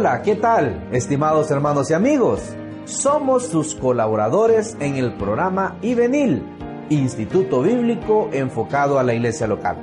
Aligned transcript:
Hola, 0.00 0.22
¿qué 0.22 0.34
tal, 0.34 0.88
estimados 0.92 1.50
hermanos 1.50 1.90
y 1.90 1.92
amigos? 1.92 2.40
Somos 2.86 3.48
sus 3.48 3.74
colaboradores 3.74 4.74
en 4.80 4.96
el 4.96 5.12
programa 5.12 5.76
IBENIL, 5.82 6.42
Instituto 6.88 7.60
Bíblico 7.60 8.30
enfocado 8.32 8.98
a 8.98 9.02
la 9.02 9.12
iglesia 9.12 9.46
local. 9.46 9.76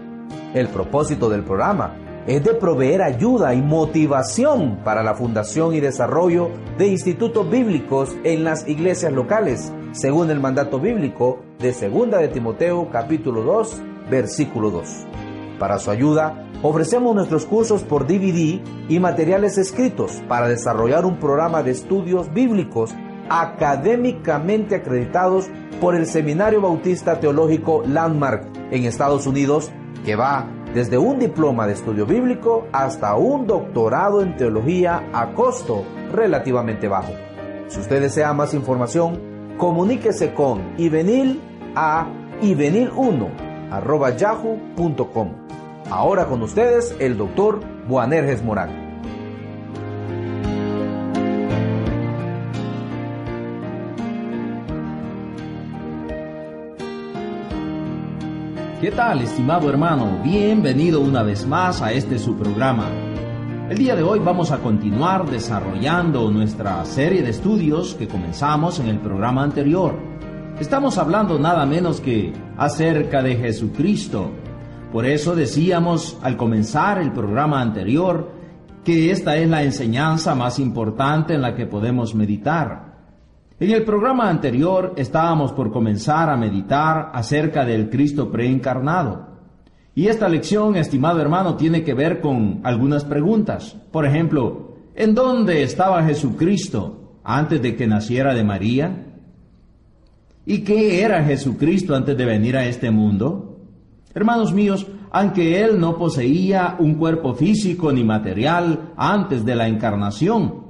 El 0.55 0.69
propósito 0.69 1.29
del 1.29 1.43
programa 1.43 1.93
es 2.25 2.43
de 2.43 2.55
proveer 2.55 3.03
ayuda 3.03 3.53
y 3.53 3.61
motivación 3.61 4.79
para 4.83 5.03
la 5.03 5.13
fundación 5.13 5.75
y 5.75 5.81
desarrollo 5.81 6.49
de 6.79 6.87
institutos 6.87 7.47
bíblicos 7.47 8.17
en 8.23 8.43
las 8.43 8.67
iglesias 8.67 9.13
locales, 9.13 9.71
según 9.91 10.31
el 10.31 10.39
mandato 10.39 10.79
bíblico 10.79 11.43
de 11.59 11.73
2 11.73 12.09
de 12.19 12.27
Timoteo 12.29 12.89
capítulo 12.91 13.43
2, 13.43 13.83
versículo 14.09 14.71
2. 14.71 14.87
Para 15.59 15.77
su 15.77 15.91
ayuda, 15.91 16.46
ofrecemos 16.61 17.15
nuestros 17.15 17.45
cursos 17.45 17.83
por 17.83 18.07
DVD 18.07 18.61
y 18.89 18.99
materiales 18.99 19.57
escritos 19.57 20.21
para 20.27 20.47
desarrollar 20.47 21.05
un 21.05 21.17
programa 21.17 21.63
de 21.63 21.71
estudios 21.71 22.33
bíblicos 22.33 22.93
académicamente 23.29 24.75
acreditados 24.75 25.49
por 25.81 25.95
el 25.95 26.05
Seminario 26.05 26.61
Bautista 26.61 27.19
Teológico 27.19 27.83
Landmark 27.85 28.47
en 28.71 28.85
Estados 28.85 29.27
Unidos, 29.27 29.71
que 30.05 30.15
va 30.15 30.47
desde 30.73 30.97
un 30.97 31.19
diploma 31.19 31.67
de 31.67 31.73
estudio 31.73 32.05
bíblico 32.05 32.67
hasta 32.71 33.15
un 33.15 33.47
doctorado 33.47 34.21
en 34.21 34.35
teología 34.37 35.09
a 35.13 35.33
costo 35.33 35.83
relativamente 36.11 36.87
bajo. 36.87 37.11
Si 37.67 37.79
usted 37.79 38.01
desea 38.01 38.33
más 38.33 38.53
información, 38.53 39.19
comuníquese 39.57 40.33
con 40.33 40.61
Ibenil 40.77 41.41
a 41.75 42.07
ibenil1 42.41 43.47
Ahora 45.89 46.25
con 46.25 46.41
ustedes 46.41 46.93
el 46.99 47.17
doctor 47.17 47.61
Buanerges 47.87 48.43
Morán. 48.43 48.87
¿Qué 58.81 58.91
tal, 58.91 59.21
estimado 59.21 59.69
hermano? 59.69 60.19
Bienvenido 60.23 60.99
una 60.99 61.23
vez 61.23 61.47
más 61.47 61.81
a 61.81 61.93
este 61.93 62.19
su 62.19 62.35
programa. 62.37 62.89
El 63.69 63.77
día 63.77 63.95
de 63.95 64.03
hoy 64.03 64.19
vamos 64.19 64.51
a 64.51 64.59
continuar 64.59 65.29
desarrollando 65.29 66.29
nuestra 66.31 66.83
serie 66.83 67.23
de 67.23 67.29
estudios 67.29 67.95
que 67.95 68.09
comenzamos 68.09 68.79
en 68.79 68.89
el 68.89 68.99
programa 68.99 69.41
anterior. 69.41 69.97
Estamos 70.59 70.97
hablando 70.97 71.39
nada 71.39 71.65
menos 71.65 72.01
que 72.01 72.33
acerca 72.57 73.23
de 73.23 73.37
Jesucristo. 73.37 74.31
Por 74.91 75.05
eso 75.05 75.35
decíamos 75.35 76.17
al 76.21 76.37
comenzar 76.37 76.99
el 76.99 77.11
programa 77.11 77.61
anterior 77.61 78.31
que 78.85 79.11
esta 79.11 79.35
es 79.35 79.49
la 79.49 79.63
enseñanza 79.63 80.33
más 80.33 80.59
importante 80.59 81.33
en 81.33 81.41
la 81.41 81.55
que 81.55 81.65
podemos 81.65 82.15
meditar. 82.15 82.87
En 83.59 83.71
el 83.71 83.83
programa 83.83 84.29
anterior 84.29 84.93
estábamos 84.95 85.51
por 85.51 85.71
comenzar 85.71 86.29
a 86.29 86.37
meditar 86.37 87.11
acerca 87.13 87.65
del 87.65 87.89
Cristo 87.89 88.31
preencarnado. 88.31 89.27
Y 89.93 90.07
esta 90.07 90.29
lección, 90.29 90.77
estimado 90.77 91.19
hermano, 91.19 91.57
tiene 91.57 91.83
que 91.83 91.93
ver 91.93 92.21
con 92.21 92.61
algunas 92.63 93.03
preguntas. 93.03 93.75
Por 93.91 94.05
ejemplo, 94.05 94.75
¿en 94.95 95.15
dónde 95.15 95.63
estaba 95.63 96.03
Jesucristo 96.03 97.19
antes 97.25 97.61
de 97.61 97.75
que 97.75 97.87
naciera 97.87 98.33
de 98.33 98.43
María? 98.43 99.05
¿Y 100.45 100.59
qué 100.59 101.01
era 101.01 101.23
Jesucristo 101.23 101.93
antes 101.93 102.15
de 102.15 102.25
venir 102.25 102.55
a 102.55 102.65
este 102.65 102.89
mundo? 102.89 103.46
Hermanos 104.17 104.51
míos, 104.51 104.87
aunque 105.11 105.61
Él 105.63 105.79
no 105.79 105.95
poseía 105.95 106.75
un 106.79 106.95
cuerpo 106.95 107.35
físico 107.35 107.91
ni 107.91 108.03
material 108.03 108.93
antes 108.97 109.45
de 109.45 109.53
la 109.53 109.67
encarnación, 109.67 110.65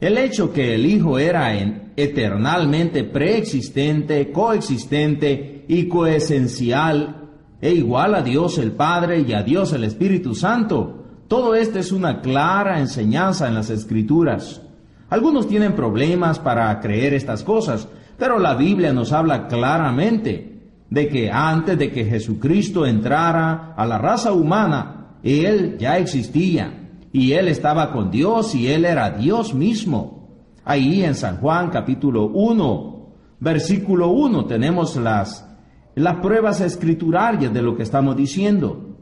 el 0.00 0.16
hecho 0.16 0.50
que 0.50 0.76
el 0.76 0.86
Hijo 0.86 1.18
era 1.18 1.52
eternalmente 1.94 3.04
preexistente, 3.04 4.32
coexistente 4.32 5.66
y 5.68 5.88
coesencial 5.88 7.32
e 7.60 7.74
igual 7.74 8.14
a 8.14 8.22
Dios 8.22 8.56
el 8.56 8.72
Padre 8.72 9.20
y 9.20 9.34
a 9.34 9.42
Dios 9.42 9.74
el 9.74 9.84
Espíritu 9.84 10.34
Santo, 10.34 11.04
todo 11.28 11.54
esto 11.54 11.78
es 11.78 11.92
una 11.92 12.22
clara 12.22 12.80
enseñanza 12.80 13.46
en 13.46 13.52
las 13.52 13.68
Escrituras. 13.68 14.62
Algunos 15.10 15.48
tienen 15.48 15.74
problemas 15.74 16.38
para 16.38 16.80
creer 16.80 17.12
estas 17.12 17.42
cosas, 17.42 17.86
pero 18.16 18.38
la 18.38 18.54
Biblia 18.54 18.94
nos 18.94 19.12
habla 19.12 19.48
claramente 19.48 20.55
de 20.90 21.08
que 21.08 21.30
antes 21.30 21.78
de 21.78 21.90
que 21.90 22.04
Jesucristo 22.04 22.86
entrara 22.86 23.74
a 23.76 23.86
la 23.86 23.98
raza 23.98 24.32
humana, 24.32 25.18
Él 25.22 25.76
ya 25.78 25.98
existía 25.98 26.86
y 27.16 27.32
él 27.32 27.48
estaba 27.48 27.92
con 27.92 28.10
Dios 28.10 28.54
y 28.54 28.68
él 28.68 28.84
era 28.84 29.08
Dios 29.08 29.54
mismo. 29.54 30.28
Ahí 30.66 31.02
en 31.02 31.14
San 31.14 31.38
Juan 31.38 31.70
capítulo 31.70 32.26
1, 32.26 33.14
versículo 33.40 34.08
1 34.10 34.44
tenemos 34.44 34.96
las, 34.96 35.48
las 35.94 36.16
pruebas 36.16 36.60
escriturarias 36.60 37.54
de 37.54 37.62
lo 37.62 37.74
que 37.74 37.84
estamos 37.84 38.18
diciendo. 38.18 38.98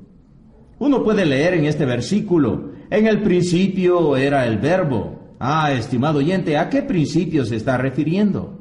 Uno 0.78 1.02
puede 1.02 1.26
leer 1.26 1.54
en 1.54 1.64
este 1.64 1.86
versículo, 1.86 2.70
en 2.88 3.08
el 3.08 3.20
principio 3.20 4.16
era 4.16 4.46
el 4.46 4.58
verbo. 4.58 5.34
Ah, 5.40 5.72
estimado 5.72 6.20
oyente, 6.20 6.56
¿a 6.56 6.70
qué 6.70 6.82
principio 6.82 7.44
se 7.44 7.56
está 7.56 7.78
refiriendo? 7.78 8.53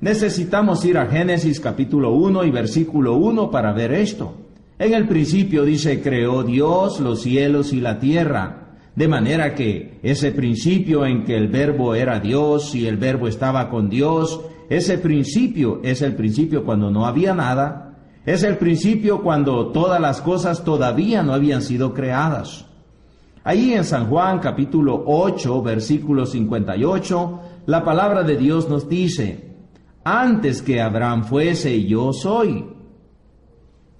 Necesitamos 0.00 0.84
ir 0.84 0.96
a 0.96 1.06
Génesis 1.06 1.58
capítulo 1.58 2.12
1 2.12 2.44
y 2.44 2.52
versículo 2.52 3.16
1 3.16 3.50
para 3.50 3.72
ver 3.72 3.92
esto. 3.92 4.32
En 4.78 4.94
el 4.94 5.08
principio 5.08 5.64
dice, 5.64 6.00
creó 6.00 6.44
Dios 6.44 7.00
los 7.00 7.22
cielos 7.22 7.72
y 7.72 7.80
la 7.80 7.98
tierra. 7.98 8.76
De 8.94 9.08
manera 9.08 9.56
que 9.56 9.98
ese 10.04 10.30
principio 10.30 11.04
en 11.04 11.24
que 11.24 11.36
el 11.36 11.48
verbo 11.48 11.96
era 11.96 12.20
Dios 12.20 12.76
y 12.76 12.86
el 12.86 12.96
verbo 12.96 13.26
estaba 13.26 13.68
con 13.68 13.90
Dios, 13.90 14.40
ese 14.70 14.98
principio 14.98 15.80
es 15.82 16.00
el 16.00 16.14
principio 16.14 16.64
cuando 16.64 16.92
no 16.92 17.04
había 17.04 17.34
nada, 17.34 17.96
es 18.24 18.44
el 18.44 18.56
principio 18.56 19.20
cuando 19.20 19.72
todas 19.72 20.00
las 20.00 20.20
cosas 20.20 20.62
todavía 20.62 21.24
no 21.24 21.32
habían 21.32 21.62
sido 21.62 21.92
creadas. 21.92 22.66
Ahí 23.42 23.74
en 23.74 23.82
San 23.82 24.08
Juan 24.08 24.38
capítulo 24.38 25.02
8, 25.06 25.60
versículo 25.60 26.24
58, 26.24 27.40
la 27.66 27.84
palabra 27.84 28.22
de 28.22 28.36
Dios 28.36 28.68
nos 28.68 28.88
dice, 28.88 29.47
antes 30.08 30.62
que 30.62 30.80
Abraham 30.80 31.24
fuese 31.24 31.84
yo 31.84 32.12
soy. 32.12 32.64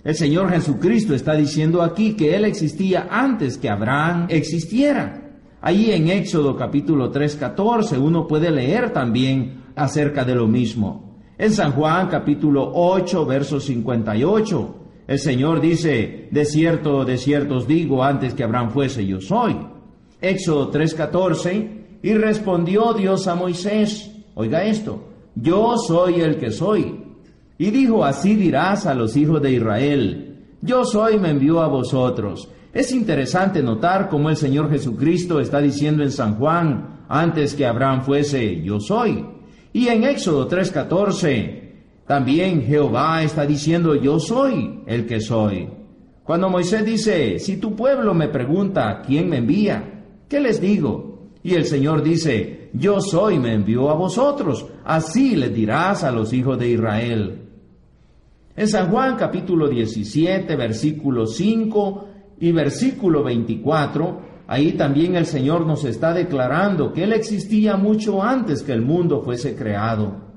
El 0.04 0.14
Señor 0.14 0.50
Jesucristo 0.50 1.14
está 1.14 1.34
diciendo 1.34 1.82
aquí 1.82 2.14
que 2.14 2.34
Él 2.34 2.44
existía 2.44 3.08
antes 3.10 3.58
que 3.58 3.68
Abraham 3.68 4.26
existiera. 4.30 5.28
Ahí 5.60 5.90
en 5.90 6.08
Éxodo 6.08 6.56
capítulo 6.56 7.10
3, 7.10 7.36
14 7.36 7.98
uno 7.98 8.26
puede 8.26 8.50
leer 8.50 8.92
también 8.92 9.64
acerca 9.74 10.24
de 10.24 10.34
lo 10.34 10.46
mismo. 10.46 11.18
En 11.36 11.52
San 11.52 11.72
Juan 11.72 12.08
capítulo 12.08 12.70
8, 12.72 13.26
verso 13.26 13.60
58, 13.60 14.74
el 15.08 15.18
Señor 15.18 15.60
dice, 15.60 16.28
de 16.30 16.44
cierto, 16.44 17.04
de 17.04 17.18
cierto 17.18 17.56
os 17.56 17.66
digo, 17.66 18.02
antes 18.02 18.34
que 18.34 18.44
Abraham 18.44 18.70
fuese 18.70 19.06
yo 19.06 19.20
soy. 19.20 19.56
Éxodo 20.20 20.68
3, 20.68 20.94
14, 20.94 21.70
y 22.02 22.12
respondió 22.14 22.92
Dios 22.92 23.26
a 23.26 23.34
Moisés, 23.34 24.10
oiga 24.34 24.64
esto, 24.64 25.07
yo 25.40 25.76
soy 25.76 26.20
el 26.20 26.36
que 26.36 26.50
soy. 26.50 27.04
Y 27.58 27.70
dijo, 27.70 28.04
así 28.04 28.36
dirás 28.36 28.86
a 28.86 28.94
los 28.94 29.16
hijos 29.16 29.42
de 29.42 29.52
Israel, 29.52 30.36
yo 30.60 30.84
soy, 30.84 31.18
me 31.18 31.30
envió 31.30 31.60
a 31.60 31.68
vosotros. 31.68 32.48
Es 32.72 32.92
interesante 32.92 33.62
notar 33.62 34.08
cómo 34.08 34.30
el 34.30 34.36
Señor 34.36 34.70
Jesucristo 34.70 35.40
está 35.40 35.60
diciendo 35.60 36.02
en 36.02 36.12
San 36.12 36.36
Juan, 36.36 37.04
antes 37.08 37.54
que 37.54 37.66
Abraham 37.66 38.02
fuese, 38.02 38.62
yo 38.62 38.78
soy. 38.78 39.24
Y 39.72 39.88
en 39.88 40.04
Éxodo 40.04 40.48
3:14, 40.48 41.68
también 42.06 42.62
Jehová 42.62 43.22
está 43.22 43.46
diciendo, 43.46 43.94
yo 43.94 44.18
soy 44.18 44.80
el 44.86 45.06
que 45.06 45.20
soy. 45.20 45.68
Cuando 46.24 46.50
Moisés 46.50 46.84
dice, 46.84 47.38
si 47.38 47.56
tu 47.56 47.74
pueblo 47.74 48.14
me 48.14 48.28
pregunta, 48.28 49.02
¿quién 49.06 49.28
me 49.28 49.38
envía? 49.38 50.04
¿Qué 50.28 50.40
les 50.40 50.60
digo? 50.60 51.30
Y 51.42 51.54
el 51.54 51.64
Señor 51.64 52.02
dice, 52.02 52.57
yo 52.72 53.00
soy, 53.00 53.38
me 53.38 53.54
envió 53.54 53.90
a 53.90 53.94
vosotros. 53.94 54.66
Así 54.84 55.36
le 55.36 55.48
dirás 55.48 56.04
a 56.04 56.10
los 56.10 56.32
hijos 56.32 56.58
de 56.58 56.68
Israel. 56.70 57.48
En 58.56 58.68
San 58.68 58.90
Juan 58.90 59.16
capítulo 59.16 59.68
17, 59.68 60.56
versículo 60.56 61.26
5 61.26 62.08
y 62.40 62.52
versículo 62.52 63.22
24, 63.22 64.20
ahí 64.48 64.72
también 64.72 65.14
el 65.14 65.26
Señor 65.26 65.64
nos 65.64 65.84
está 65.84 66.12
declarando 66.12 66.92
que 66.92 67.04
Él 67.04 67.12
existía 67.12 67.76
mucho 67.76 68.22
antes 68.22 68.62
que 68.62 68.72
el 68.72 68.82
mundo 68.82 69.22
fuese 69.22 69.54
creado. 69.54 70.28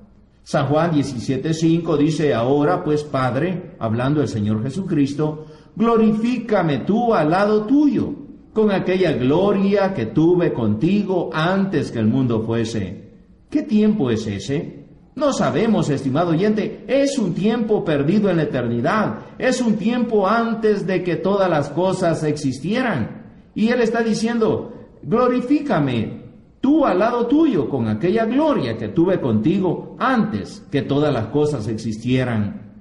San 0.43 0.67
Juan 0.67 0.91
17, 0.91 1.53
5 1.53 1.97
dice, 1.97 2.33
ahora 2.33 2.83
pues 2.83 3.03
Padre, 3.03 3.75
hablando 3.79 4.21
el 4.21 4.27
Señor 4.27 4.61
Jesucristo, 4.63 5.45
glorifícame 5.75 6.79
tú 6.79 7.13
al 7.13 7.29
lado 7.29 7.65
tuyo, 7.65 8.13
con 8.53 8.71
aquella 8.71 9.13
gloria 9.13 9.93
que 9.93 10.07
tuve 10.07 10.51
contigo 10.53 11.29
antes 11.33 11.91
que 11.91 11.99
el 11.99 12.07
mundo 12.07 12.41
fuese. 12.41 13.09
¿Qué 13.49 13.63
tiempo 13.63 14.09
es 14.09 14.27
ese? 14.27 14.81
No 15.15 15.33
sabemos, 15.33 15.89
estimado 15.89 16.31
oyente, 16.31 16.85
es 16.87 17.19
un 17.19 17.33
tiempo 17.33 17.83
perdido 17.83 18.29
en 18.29 18.37
la 18.37 18.43
eternidad, 18.43 19.19
es 19.37 19.61
un 19.61 19.75
tiempo 19.75 20.27
antes 20.27 20.87
de 20.87 21.03
que 21.03 21.17
todas 21.17 21.49
las 21.49 21.69
cosas 21.69 22.23
existieran. 22.23 23.49
Y 23.53 23.69
Él 23.69 23.81
está 23.81 24.01
diciendo, 24.01 24.73
glorifícame 25.03 26.21
tú 26.61 26.85
al 26.85 26.99
lado 26.99 27.27
tuyo 27.27 27.67
con 27.67 27.87
aquella 27.87 28.25
gloria 28.25 28.77
que 28.77 28.89
tuve 28.89 29.19
contigo 29.19 29.95
antes 29.99 30.65
que 30.71 30.83
todas 30.83 31.13
las 31.13 31.27
cosas 31.27 31.67
existieran. 31.67 32.71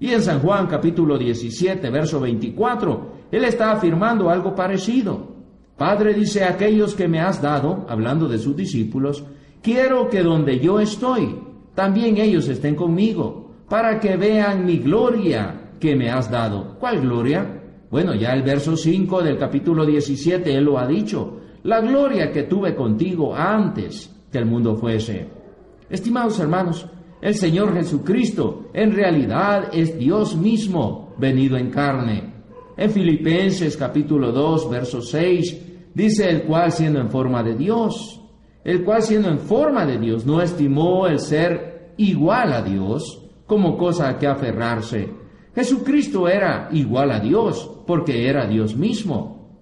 Y 0.00 0.10
en 0.10 0.22
San 0.22 0.40
Juan 0.40 0.66
capítulo 0.66 1.16
17, 1.16 1.88
verso 1.90 2.20
24, 2.20 3.15
él 3.30 3.44
está 3.44 3.72
afirmando 3.72 4.30
algo 4.30 4.54
parecido. 4.54 5.34
Padre 5.76 6.14
dice 6.14 6.44
a 6.44 6.50
aquellos 6.50 6.94
que 6.94 7.08
me 7.08 7.20
has 7.20 7.42
dado, 7.42 7.86
hablando 7.88 8.28
de 8.28 8.38
sus 8.38 8.56
discípulos, 8.56 9.24
quiero 9.62 10.08
que 10.08 10.22
donde 10.22 10.58
yo 10.58 10.80
estoy, 10.80 11.38
también 11.74 12.16
ellos 12.16 12.48
estén 12.48 12.74
conmigo, 12.74 13.54
para 13.68 14.00
que 14.00 14.16
vean 14.16 14.64
mi 14.64 14.78
gloria 14.78 15.72
que 15.78 15.94
me 15.94 16.10
has 16.10 16.30
dado. 16.30 16.76
¿Cuál 16.78 17.00
gloria? 17.00 17.62
Bueno, 17.90 18.14
ya 18.14 18.32
el 18.32 18.42
verso 18.42 18.76
5 18.76 19.22
del 19.22 19.38
capítulo 19.38 19.84
17 19.84 20.54
él 20.54 20.64
lo 20.64 20.78
ha 20.78 20.86
dicho, 20.86 21.40
la 21.64 21.80
gloria 21.80 22.30
que 22.30 22.44
tuve 22.44 22.74
contigo 22.74 23.34
antes 23.34 24.14
que 24.30 24.38
el 24.38 24.46
mundo 24.46 24.76
fuese. 24.76 25.28
Estimados 25.90 26.38
hermanos, 26.40 26.86
el 27.20 27.34
Señor 27.34 27.74
Jesucristo 27.74 28.70
en 28.72 28.92
realidad 28.92 29.68
es 29.72 29.98
Dios 29.98 30.36
mismo 30.36 31.14
venido 31.18 31.56
en 31.56 31.70
carne. 31.70 32.35
En 32.78 32.90
Filipenses 32.90 33.74
capítulo 33.74 34.32
2, 34.32 34.68
verso 34.68 35.00
6, 35.00 35.92
dice 35.94 36.28
el 36.28 36.42
cual 36.42 36.70
siendo 36.70 37.00
en 37.00 37.08
forma 37.08 37.42
de 37.42 37.54
Dios, 37.54 38.20
el 38.64 38.84
cual 38.84 39.02
siendo 39.02 39.30
en 39.30 39.38
forma 39.38 39.86
de 39.86 39.98
Dios 39.98 40.26
no 40.26 40.42
estimó 40.42 41.06
el 41.06 41.18
ser 41.18 41.94
igual 41.96 42.52
a 42.52 42.60
Dios 42.60 43.22
como 43.46 43.78
cosa 43.78 44.10
a 44.10 44.18
que 44.18 44.26
aferrarse. 44.26 45.08
Jesucristo 45.54 46.28
era 46.28 46.68
igual 46.70 47.12
a 47.12 47.20
Dios 47.20 47.70
porque 47.86 48.28
era 48.28 48.46
Dios 48.46 48.76
mismo. 48.76 49.56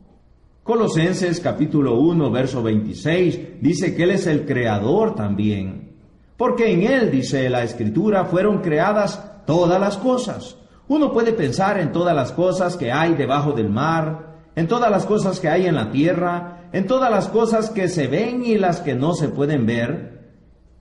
Colosenses 0.65 1.39
capítulo 1.39 2.01
1, 2.01 2.33
verso 2.33 2.65
26 2.65 3.61
dice 3.61 3.95
que 3.95 4.03
Él 4.03 4.11
es 4.11 4.27
el 4.27 4.45
creador 4.45 5.15
también. 5.15 5.93
Porque 6.37 6.73
en 6.73 6.83
Él, 6.83 7.13
dice 7.13 7.49
la 7.49 7.63
Escritura, 7.63 8.25
fueron 8.25 8.59
creadas 8.59 9.45
todas 9.47 9.79
las 9.79 9.99
cosas 9.99 10.59
uno 10.89 11.13
puede 11.13 11.33
pensar 11.33 11.81
en 11.81 11.93
todas 11.93 12.15
las 12.15 12.33
cosas 12.33 12.77
que 12.77 12.93
hay 12.93 13.15
debajo 13.15 13.53
del 13.53 13.71
mar, 13.71 14.35
en 14.55 14.69
todas 14.69 14.91
las 14.91 15.07
cosas 15.07 15.41
que 15.41 15.49
hay 15.49 15.67
en 15.67 15.75
la 15.75 15.91
tierra, 15.91 16.69
en 16.73 16.87
todas 16.87 17.11
las 17.11 17.29
cosas 17.29 17.71
que 17.71 17.89
se 17.89 18.07
ven 18.07 18.45
y 18.45 18.59
las 18.59 18.81
que 18.81 18.95
no 18.95 19.15
se 19.15 19.29
pueden 19.29 19.67
ver. 19.67 20.33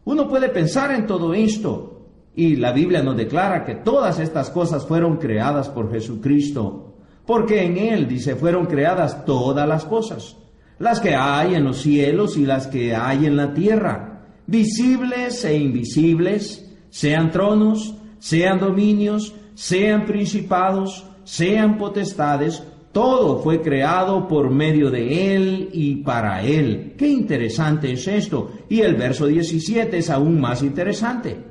Uno 0.05 0.27
puede 0.27 0.49
pensar 0.49 0.91
en 0.91 1.07
todo 1.07 1.33
esto. 1.33 1.89
Y 2.35 2.55
la 2.55 2.71
Biblia 2.71 3.03
nos 3.03 3.15
declara 3.15 3.63
que 3.63 3.75
todas 3.75 4.19
estas 4.19 4.49
cosas 4.49 4.85
fueron 4.85 5.17
creadas 5.17 5.69
por 5.69 5.91
Jesucristo, 5.91 6.95
porque 7.27 7.63
en 7.63 7.77
Él, 7.77 8.07
dice, 8.07 8.35
fueron 8.35 8.65
creadas 8.65 9.23
todas 9.23 9.67
las 9.67 9.85
cosas, 9.85 10.35
las 10.79 10.99
que 10.99 11.13
hay 11.15 11.53
en 11.53 11.63
los 11.63 11.77
cielos 11.77 12.35
y 12.35 12.45
las 12.47 12.65
que 12.65 12.95
hay 12.95 13.27
en 13.27 13.37
la 13.37 13.53
tierra, 13.53 14.25
visibles 14.47 15.45
e 15.45 15.57
invisibles, 15.57 16.73
sean 16.89 17.29
tronos, 17.29 17.93
sean 18.17 18.59
dominios, 18.59 19.35
sean 19.55 20.05
principados, 20.05 21.05
sean 21.23 21.77
potestades, 21.77 22.63
todo 22.91 23.41
fue 23.41 23.61
creado 23.61 24.27
por 24.27 24.51
medio 24.51 24.91
de 24.91 25.35
Él 25.35 25.69
y 25.73 25.95
para 26.03 26.43
Él. 26.43 26.93
Qué 26.95 27.07
interesante 27.07 27.91
es 27.91 28.07
esto. 28.07 28.51
Y 28.69 28.81
el 28.81 28.95
verso 28.95 29.25
17 29.25 29.97
es 29.97 30.09
aún 30.11 30.39
más 30.39 30.61
interesante. 30.61 31.43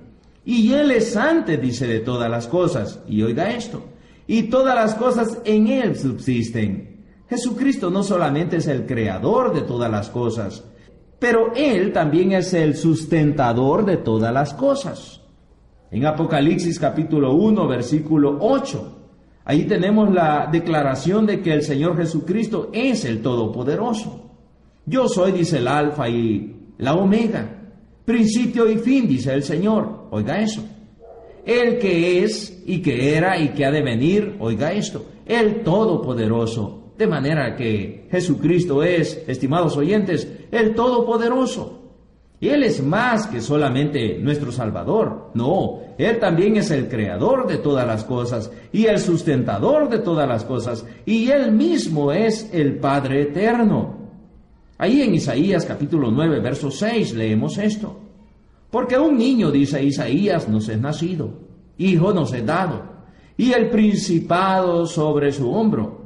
Y 0.45 0.73
Él 0.73 0.93
es 0.93 1.17
antes, 1.17 1.61
dice, 1.61 1.89
de 1.89 1.99
todas 1.99 2.31
las 2.31 2.47
cosas. 2.47 3.01
Y 3.09 3.23
oiga 3.23 3.51
esto. 3.51 3.83
Y 4.29 4.45
todas 4.45 4.77
las 4.77 4.95
cosas 4.95 5.39
en 5.45 5.67
Él 5.67 5.97
subsisten. 5.97 6.93
Jesucristo 7.29 7.91
no 7.91 8.03
solamente 8.03 8.59
es 8.59 8.69
el 8.69 8.87
creador 8.87 9.55
de 9.55 9.63
todas 9.63 9.91
las 9.91 10.11
cosas, 10.11 10.65
pero 11.19 11.55
Él 11.57 11.93
también 11.93 12.33
es 12.33 12.53
el 12.53 12.77
sustentador 12.77 13.87
de 13.87 13.97
todas 13.97 14.35
las 14.35 14.53
cosas. 14.55 15.22
En 15.93 16.07
Apocalipsis 16.07 16.79
capítulo 16.79 17.35
1, 17.35 17.69
versículo 17.69 18.39
8, 18.41 18.99
ahí 19.45 19.65
tenemos 19.65 20.11
la 20.11 20.49
declaración 20.51 21.27
de 21.27 21.43
que 21.43 21.53
el 21.53 21.61
Señor 21.61 21.99
Jesucristo 21.99 22.71
es 22.73 23.05
el 23.05 23.21
Todopoderoso. 23.21 24.31
Yo 24.87 25.07
soy, 25.07 25.33
dice 25.33 25.59
el 25.59 25.69
Alfa 25.69 26.09
y 26.09 26.73
la 26.79 26.95
Omega, 26.95 27.75
principio 28.07 28.71
y 28.71 28.79
fin, 28.79 29.07
dice 29.07 29.35
el 29.35 29.43
Señor. 29.43 30.09
Oiga 30.13 30.41
eso. 30.41 30.65
El 31.45 31.79
que 31.79 32.25
es 32.25 32.63
y 32.65 32.81
que 32.81 33.15
era 33.15 33.39
y 33.39 33.51
que 33.51 33.67
ha 33.67 33.71
de 33.71 33.83
venir, 33.83 34.37
oiga 34.41 34.73
esto, 34.73 35.05
el 35.27 35.63
Todopoderoso. 35.63 36.95
De 36.97 37.07
manera 37.07 37.55
que 37.55 38.09
Jesucristo 38.11 38.83
es, 38.83 39.23
estimados 39.29 39.77
oyentes, 39.77 40.27
el 40.51 40.75
Todopoderoso. 40.75 41.82
Él 42.49 42.65
es 42.65 42.83
más 42.83 43.29
que 43.29 43.41
solamente 43.41 44.19
nuestro 44.19 44.51
Salvador. 44.51 45.31
No, 45.35 45.79
Él 45.97 46.19
también 46.19 46.57
es 46.57 46.73
el 46.73 46.89
creador 46.89 47.47
de 47.47 47.59
todas 47.59 47.87
las 47.87 48.03
cosas 48.03 48.51
y 48.73 48.87
el 48.87 48.99
sustentador 48.99 49.89
de 49.89 50.01
todas 50.01 50.29
las 50.29 50.45
cosas. 50.45 50.85
Y 51.07 51.31
Él 51.31 51.53
mismo 51.53 52.11
es 52.11 52.51
el 52.53 52.81
Padre 52.81 53.23
eterno. 53.23 53.95
Ahí 54.77 55.03
en 55.03 55.15
Isaías 55.15 55.65
capítulo 55.65 56.11
9, 56.11 56.41
verso 56.41 56.69
6 56.69 57.15
leemos 57.15 57.59
esto. 57.59 58.01
Porque 58.73 58.99
un 58.99 59.17
niño, 59.17 59.53
dice 59.53 59.85
Isaías, 59.85 60.49
nos 60.49 60.69
es 60.69 60.81
nacido, 60.81 61.31
hijo 61.77 62.13
nos 62.13 62.33
es 62.33 62.45
dado, 62.45 62.83
y 63.37 63.53
el 63.53 63.69
principado 63.69 64.87
sobre 64.87 65.31
su 65.31 65.53
hombro. 65.53 66.01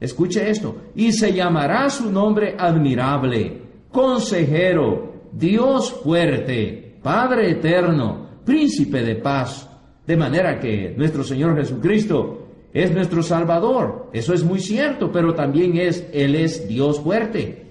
Escuche 0.00 0.48
esto, 0.48 0.76
y 0.94 1.12
se 1.12 1.32
llamará 1.32 1.90
su 1.90 2.10
nombre 2.10 2.54
admirable, 2.56 3.60
consejero, 3.90 5.15
Dios 5.38 5.92
fuerte, 6.02 6.96
Padre 7.02 7.50
eterno, 7.50 8.26
príncipe 8.44 9.02
de 9.02 9.16
paz. 9.16 9.68
De 10.06 10.16
manera 10.16 10.58
que 10.58 10.94
nuestro 10.96 11.24
Señor 11.24 11.56
Jesucristo 11.56 12.46
es 12.72 12.90
nuestro 12.92 13.22
Salvador. 13.22 14.08
Eso 14.12 14.32
es 14.32 14.44
muy 14.44 14.60
cierto, 14.60 15.12
pero 15.12 15.34
también 15.34 15.76
es, 15.76 16.08
Él 16.12 16.36
es 16.36 16.66
Dios 16.68 17.00
fuerte. 17.00 17.66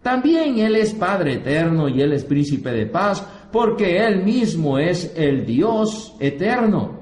También 0.00 0.58
Él 0.58 0.76
es 0.76 0.94
Padre 0.94 1.34
eterno 1.34 1.88
y 1.88 2.00
Él 2.00 2.12
es 2.12 2.24
príncipe 2.24 2.70
de 2.70 2.86
paz, 2.86 3.26
porque 3.50 3.98
Él 3.98 4.24
mismo 4.24 4.78
es 4.78 5.12
el 5.16 5.44
Dios 5.44 6.14
eterno. 6.18 7.00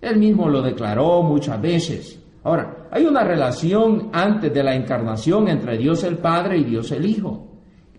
Él 0.00 0.16
mismo 0.16 0.48
lo 0.48 0.60
declaró 0.60 1.22
muchas 1.22 1.60
veces. 1.60 2.18
Ahora, 2.42 2.88
hay 2.90 3.04
una 3.04 3.22
relación 3.22 4.10
antes 4.12 4.52
de 4.52 4.62
la 4.64 4.74
encarnación 4.74 5.46
entre 5.48 5.76
Dios 5.76 6.02
el 6.04 6.18
Padre 6.18 6.58
y 6.58 6.64
Dios 6.64 6.90
el 6.90 7.04
Hijo. 7.04 7.49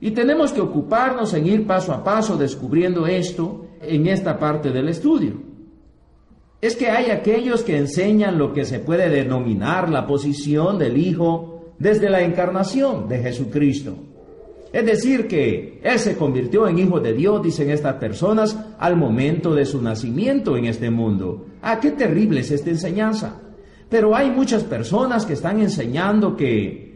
Y 0.01 0.11
tenemos 0.11 0.51
que 0.51 0.61
ocuparnos 0.61 1.33
en 1.35 1.45
ir 1.45 1.67
paso 1.67 1.93
a 1.93 2.03
paso 2.03 2.35
descubriendo 2.35 3.05
esto 3.05 3.67
en 3.81 4.07
esta 4.07 4.39
parte 4.39 4.71
del 4.71 4.89
estudio. 4.89 5.33
Es 6.59 6.75
que 6.75 6.89
hay 6.89 7.11
aquellos 7.11 7.61
que 7.61 7.77
enseñan 7.77 8.39
lo 8.39 8.51
que 8.51 8.65
se 8.65 8.79
puede 8.79 9.09
denominar 9.09 9.89
la 9.89 10.07
posición 10.07 10.79
del 10.79 10.97
Hijo 10.97 11.73
desde 11.77 12.09
la 12.09 12.21
encarnación 12.23 13.07
de 13.07 13.19
Jesucristo. 13.19 13.95
Es 14.73 14.85
decir, 14.85 15.27
que 15.27 15.79
Él 15.83 15.99
se 15.99 16.15
convirtió 16.15 16.67
en 16.67 16.79
Hijo 16.79 16.99
de 16.99 17.13
Dios, 17.13 17.43
dicen 17.43 17.69
estas 17.69 17.95
personas, 17.95 18.57
al 18.79 18.95
momento 18.95 19.53
de 19.53 19.65
su 19.65 19.81
nacimiento 19.81 20.57
en 20.57 20.65
este 20.65 20.89
mundo. 20.89 21.45
¡Ah, 21.61 21.79
qué 21.79 21.91
terrible 21.91 22.39
es 22.39 22.49
esta 22.49 22.71
enseñanza! 22.71 23.39
Pero 23.89 24.15
hay 24.15 24.31
muchas 24.31 24.63
personas 24.63 25.25
que 25.25 25.33
están 25.33 25.59
enseñando 25.59 26.35
que 26.35 26.90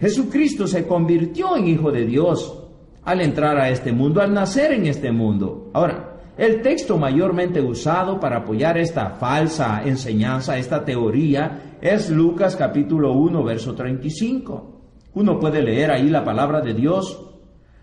Jesucristo 0.00 0.66
se 0.66 0.86
convirtió 0.86 1.56
en 1.56 1.68
Hijo 1.68 1.90
de 1.90 2.06
Dios 2.06 2.64
al 3.04 3.20
entrar 3.20 3.58
a 3.58 3.68
este 3.68 3.92
mundo, 3.92 4.20
al 4.20 4.32
nacer 4.32 4.72
en 4.72 4.86
este 4.86 5.10
mundo. 5.10 5.70
Ahora, 5.72 6.20
el 6.36 6.62
texto 6.62 6.98
mayormente 6.98 7.60
usado 7.60 8.20
para 8.20 8.38
apoyar 8.38 8.78
esta 8.78 9.10
falsa 9.10 9.82
enseñanza, 9.84 10.56
esta 10.56 10.84
teoría, 10.84 11.76
es 11.80 12.10
Lucas 12.10 12.54
capítulo 12.54 13.12
1, 13.12 13.42
verso 13.42 13.74
35. 13.74 14.80
Uno 15.14 15.40
puede 15.40 15.62
leer 15.62 15.90
ahí 15.90 16.08
la 16.08 16.24
palabra 16.24 16.60
de 16.60 16.74
Dios. 16.74 17.24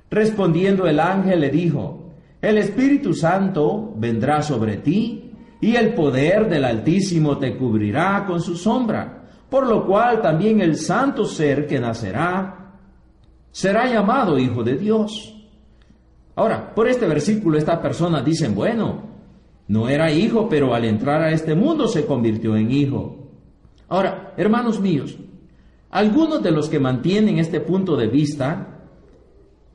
Respondiendo 0.09 0.87
el 0.87 1.01
ángel 1.01 1.41
le 1.41 1.49
dijo, 1.49 2.13
el 2.41 2.57
Espíritu 2.57 3.13
Santo 3.13 3.93
vendrá 3.97 4.41
sobre 4.41 4.77
ti 4.77 5.31
y 5.59 5.75
el 5.75 5.93
poder 5.93 6.47
del 6.47 6.63
Altísimo 6.63 7.37
te 7.39 7.57
cubrirá 7.57 8.23
con 8.25 8.39
su 8.39 8.55
sombra 8.55 9.24
por 9.49 9.67
lo 9.67 9.85
cual 9.85 10.21
también 10.21 10.61
el 10.61 10.75
santo 10.75 11.25
ser 11.25 11.67
que 11.67 11.79
nacerá 11.79 12.73
será 13.51 13.87
llamado 13.87 14.37
Hijo 14.37 14.63
de 14.63 14.75
Dios. 14.75 15.33
Ahora, 16.35 16.73
por 16.75 16.87
este 16.89 17.07
versículo 17.07 17.57
estas 17.57 17.79
personas 17.79 18.25
dicen, 18.25 18.53
bueno, 18.53 19.03
no 19.67 19.87
era 19.87 20.11
hijo, 20.11 20.49
pero 20.49 20.75
al 20.75 20.83
entrar 20.83 21.21
a 21.21 21.31
este 21.31 21.55
mundo 21.55 21.87
se 21.87 22.05
convirtió 22.05 22.57
en 22.57 22.71
hijo. 22.71 23.29
Ahora, 23.87 24.33
hermanos 24.35 24.79
míos, 24.81 25.17
algunos 25.91 26.43
de 26.43 26.51
los 26.51 26.67
que 26.67 26.79
mantienen 26.79 27.39
este 27.39 27.61
punto 27.61 27.95
de 27.95 28.07
vista 28.07 28.81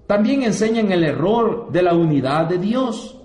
también 0.06 0.42
enseñan 0.42 0.92
el 0.92 1.04
error 1.04 1.70
de 1.72 1.82
la 1.82 1.94
unidad 1.94 2.46
de 2.46 2.58
Dios, 2.58 3.16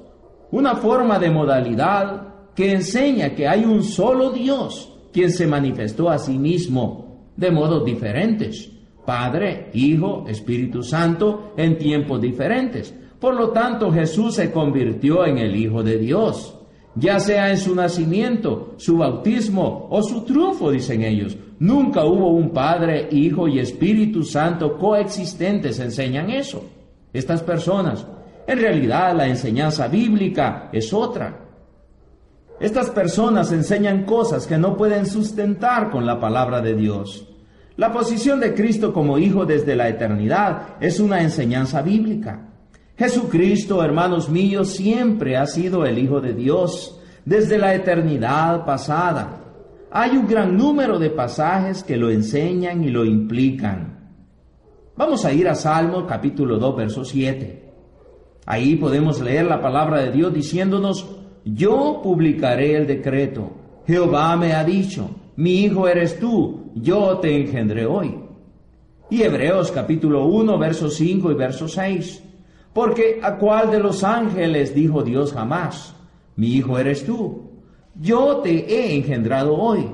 una 0.52 0.76
forma 0.76 1.20
de 1.20 1.32
modalidad 1.32 2.54
que 2.56 2.72
enseña 2.72 3.36
que 3.36 3.48
hay 3.48 3.66
un 3.66 3.84
solo 3.84 4.30
Dios 4.30 4.95
quien 5.16 5.32
se 5.32 5.48
manifestó 5.48 6.10
a 6.10 6.20
sí 6.20 6.38
mismo 6.38 7.30
de 7.38 7.50
modos 7.50 7.86
diferentes. 7.86 8.70
Padre, 9.06 9.70
Hijo, 9.74 10.26
Espíritu 10.28 10.84
Santo, 10.84 11.54
en 11.56 11.78
tiempos 11.78 12.20
diferentes. 12.20 12.94
Por 13.18 13.34
lo 13.36 13.52
tanto, 13.52 13.94
Jesús 13.94 14.36
se 14.36 14.52
convirtió 14.52 15.26
en 15.26 15.38
el 15.38 15.56
Hijo 15.56 15.84
de 15.84 16.00
Dios, 16.00 16.60
ya 16.96 17.22
sea 17.22 17.50
en 17.50 17.58
su 17.58 17.74
nacimiento, 17.74 18.74
su 18.76 18.98
bautismo 18.98 19.88
o 19.90 20.04
su 20.04 20.26
triunfo, 20.26 20.70
dicen 20.70 21.02
ellos. 21.02 21.38
Nunca 21.60 22.04
hubo 22.04 22.32
un 22.32 22.50
Padre, 22.50 23.08
Hijo 23.10 23.48
y 23.48 23.60
Espíritu 23.60 24.22
Santo 24.22 24.78
coexistentes, 24.78 25.80
enseñan 25.80 26.30
eso. 26.30 26.62
Estas 27.14 27.42
personas, 27.42 28.06
en 28.46 28.60
realidad 28.60 29.16
la 29.16 29.30
enseñanza 29.30 29.88
bíblica 29.88 30.70
es 30.74 30.92
otra. 30.92 31.45
Estas 32.60 32.90
personas 32.90 33.52
enseñan 33.52 34.06
cosas 34.06 34.48
que 34.48 34.58
no 34.58 34.78
pueden 34.78 35.06
sustentar 35.06 35.92
con 35.92 36.06
la 36.06 36.20
palabra 36.20 36.62
de 36.62 36.74
Dios. 36.74 37.28
La 37.76 37.92
posición 37.92 38.40
de 38.40 38.54
Cristo 38.54 38.94
como 38.94 39.18
Hijo 39.18 39.46
desde 39.46 39.76
la 39.76 39.90
eternidad 39.90 40.76
es 40.80 41.02
una 41.02 41.22
enseñanza 41.22 41.82
bíblica. 41.82 42.50
Jesucristo, 42.98 43.84
hermanos 43.84 44.30
míos, 44.30 44.70
siempre 44.70 45.36
ha 45.36 45.46
sido 45.46 45.86
el 45.86 46.00
Hijo 46.00 46.22
de 46.22 46.34
Dios 46.34 47.02
desde 47.26 47.58
la 47.58 47.76
eternidad 47.76 48.64
pasada. 48.64 49.42
Hay 49.92 50.16
un 50.16 50.26
gran 50.26 50.56
número 50.56 50.98
de 50.98 51.10
pasajes 51.10 51.84
que 51.84 51.98
lo 51.98 52.10
enseñan 52.10 52.84
y 52.86 52.90
lo 52.90 53.04
implican. 53.04 54.12
Vamos 54.96 55.26
a 55.26 55.34
ir 55.34 55.50
a 55.50 55.56
Salmo 55.56 56.08
capítulo 56.08 56.58
2, 56.58 56.76
verso 56.78 57.04
7. 57.04 57.74
Ahí 58.46 58.78
podemos 58.78 59.20
leer 59.20 59.46
la 59.46 59.62
palabra 59.62 60.00
de 60.00 60.12
Dios 60.12 60.34
diciéndonos, 60.34 61.25
yo 61.46 62.02
publicaré 62.04 62.76
el 62.76 62.88
decreto. 62.88 63.52
Jehová 63.86 64.36
me 64.36 64.54
ha 64.54 64.64
dicho, 64.64 65.12
mi 65.36 65.64
hijo 65.64 65.88
eres 65.88 66.20
tú, 66.20 66.72
yo 66.74 67.20
te 67.20 67.40
engendré 67.40 67.86
hoy. 67.86 68.16
Y 69.10 69.22
Hebreos 69.22 69.72
capítulo 69.72 70.26
1, 70.26 70.58
verso 70.58 70.90
5 70.90 71.32
y 71.32 71.36
verso 71.36 71.68
6. 71.68 72.24
Porque 72.74 73.20
a 73.22 73.38
cuál 73.38 73.70
de 73.70 73.80
los 73.80 74.04
ángeles 74.04 74.74
dijo 74.74 75.04
Dios 75.04 75.32
jamás, 75.34 75.96
mi 76.36 76.48
hijo 76.48 76.80
eres 76.80 77.06
tú, 77.06 77.52
yo 77.94 78.38
te 78.38 78.52
he 78.52 78.96
engendrado 78.96 79.56
hoy. 79.56 79.88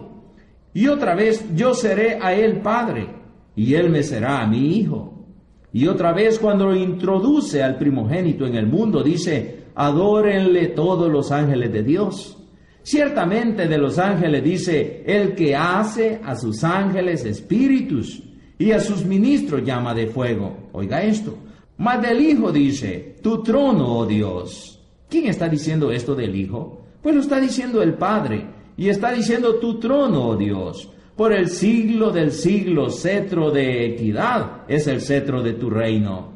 Y 0.73 0.87
otra 0.87 1.13
vez 1.15 1.45
yo 1.53 1.73
seré 1.73 2.17
a 2.21 2.33
él 2.33 2.61
padre, 2.61 3.09
y 3.55 3.73
él 3.73 3.89
me 3.89 4.03
será 4.03 4.41
a 4.41 4.47
mi 4.47 4.77
hijo. 4.77 5.25
Y 5.73 5.87
otra 5.87 6.13
vez 6.13 6.39
cuando 6.39 6.67
lo 6.67 6.75
introduce 6.75 7.61
al 7.61 7.77
primogénito 7.77 8.45
en 8.45 8.55
el 8.55 8.67
mundo, 8.67 9.03
dice, 9.03 9.60
adórenle 9.75 10.67
todos 10.67 11.11
los 11.11 11.31
ángeles 11.31 11.71
de 11.71 11.83
Dios. 11.83 12.37
Ciertamente 12.83 13.67
de 13.67 13.77
los 13.77 13.99
ángeles 13.99 14.43
dice, 14.43 15.03
el 15.05 15.35
que 15.35 15.55
hace 15.55 16.19
a 16.23 16.35
sus 16.35 16.63
ángeles 16.63 17.25
espíritus 17.25 18.23
y 18.57 18.71
a 18.71 18.79
sus 18.79 19.05
ministros 19.05 19.63
llama 19.63 19.93
de 19.93 20.07
fuego. 20.07 20.69
Oiga 20.71 21.03
esto. 21.03 21.37
Mas 21.77 22.01
del 22.01 22.21
Hijo 22.21 22.51
dice, 22.51 23.17
tu 23.21 23.41
trono, 23.43 23.97
oh 23.97 24.05
Dios. 24.05 24.79
¿Quién 25.09 25.27
está 25.27 25.47
diciendo 25.47 25.91
esto 25.91 26.15
del 26.15 26.35
Hijo? 26.35 26.81
Pues 27.01 27.15
lo 27.15 27.21
está 27.21 27.39
diciendo 27.39 27.81
el 27.81 27.95
Padre. 27.95 28.45
Y 28.77 28.89
está 28.89 29.11
diciendo 29.11 29.55
tu 29.55 29.79
trono, 29.79 30.29
oh 30.29 30.35
Dios. 30.35 30.89
Por 31.15 31.33
el 31.33 31.49
siglo 31.49 32.11
del 32.11 32.31
siglo, 32.31 32.89
cetro 32.89 33.51
de 33.51 33.85
equidad 33.85 34.63
es 34.67 34.87
el 34.87 35.01
cetro 35.01 35.43
de 35.43 35.53
tu 35.53 35.69
reino. 35.69 36.31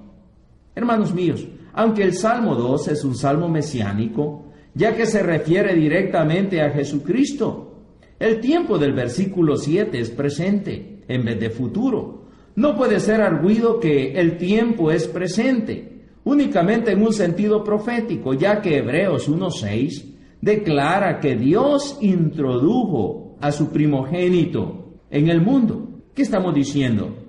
Hermanos 0.75 1.13
míos, 1.13 1.47
aunque 1.75 2.03
el 2.03 2.13
Salmo 2.13 2.55
2 2.55 2.87
es 2.87 3.03
un 3.03 3.15
salmo 3.15 3.49
mesiánico, 3.49 4.45
ya 4.73 4.95
que 4.95 5.05
se 5.05 5.21
refiere 5.21 5.75
directamente 5.75 6.61
a 6.61 6.71
Jesucristo. 6.71 7.83
El 8.17 8.39
tiempo 8.39 8.77
del 8.77 8.93
versículo 8.93 9.57
7 9.57 9.99
es 9.99 10.09
presente 10.09 11.03
en 11.07 11.25
vez 11.25 11.37
de 11.37 11.49
futuro. 11.49 12.27
No 12.55 12.77
puede 12.77 13.01
ser 13.01 13.19
arguido 13.19 13.81
que 13.81 14.13
el 14.13 14.37
tiempo 14.37 14.89
es 14.89 15.05
presente, 15.09 16.05
únicamente 16.23 16.93
en 16.93 17.01
un 17.01 17.11
sentido 17.11 17.61
profético, 17.61 18.33
ya 18.33 18.61
que 18.61 18.77
Hebreos 18.77 19.29
1.6 19.29 20.15
declara 20.39 21.19
que 21.19 21.35
Dios 21.35 21.97
introdujo 21.99 23.35
a 23.41 23.51
su 23.51 23.69
primogénito 23.69 24.93
en 25.09 25.27
el 25.27 25.41
mundo. 25.41 25.89
¿Qué 26.13 26.21
estamos 26.21 26.55
diciendo? 26.55 27.24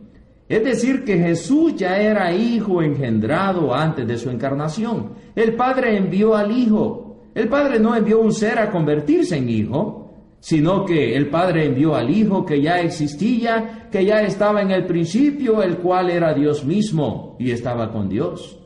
Es 0.48 0.64
decir, 0.64 1.04
que 1.04 1.18
Jesús 1.18 1.74
ya 1.76 1.98
era 1.98 2.32
hijo 2.32 2.82
engendrado 2.82 3.74
antes 3.74 4.06
de 4.06 4.16
su 4.16 4.30
encarnación. 4.30 5.14
El 5.34 5.54
Padre 5.54 5.96
envió 5.96 6.36
al 6.36 6.52
Hijo 6.52 7.06
el 7.36 7.50
Padre 7.50 7.78
no 7.78 7.94
envió 7.94 8.20
un 8.20 8.32
ser 8.32 8.58
a 8.58 8.70
convertirse 8.70 9.36
en 9.36 9.50
hijo, 9.50 10.10
sino 10.40 10.86
que 10.86 11.14
el 11.14 11.28
Padre 11.28 11.66
envió 11.66 11.94
al 11.94 12.08
Hijo 12.08 12.46
que 12.46 12.62
ya 12.62 12.80
existía, 12.80 13.90
que 13.92 14.06
ya 14.06 14.22
estaba 14.22 14.62
en 14.62 14.70
el 14.70 14.86
principio, 14.86 15.62
el 15.62 15.76
cual 15.76 16.08
era 16.08 16.32
Dios 16.32 16.64
mismo 16.64 17.36
y 17.38 17.50
estaba 17.50 17.92
con 17.92 18.08
Dios. 18.08 18.58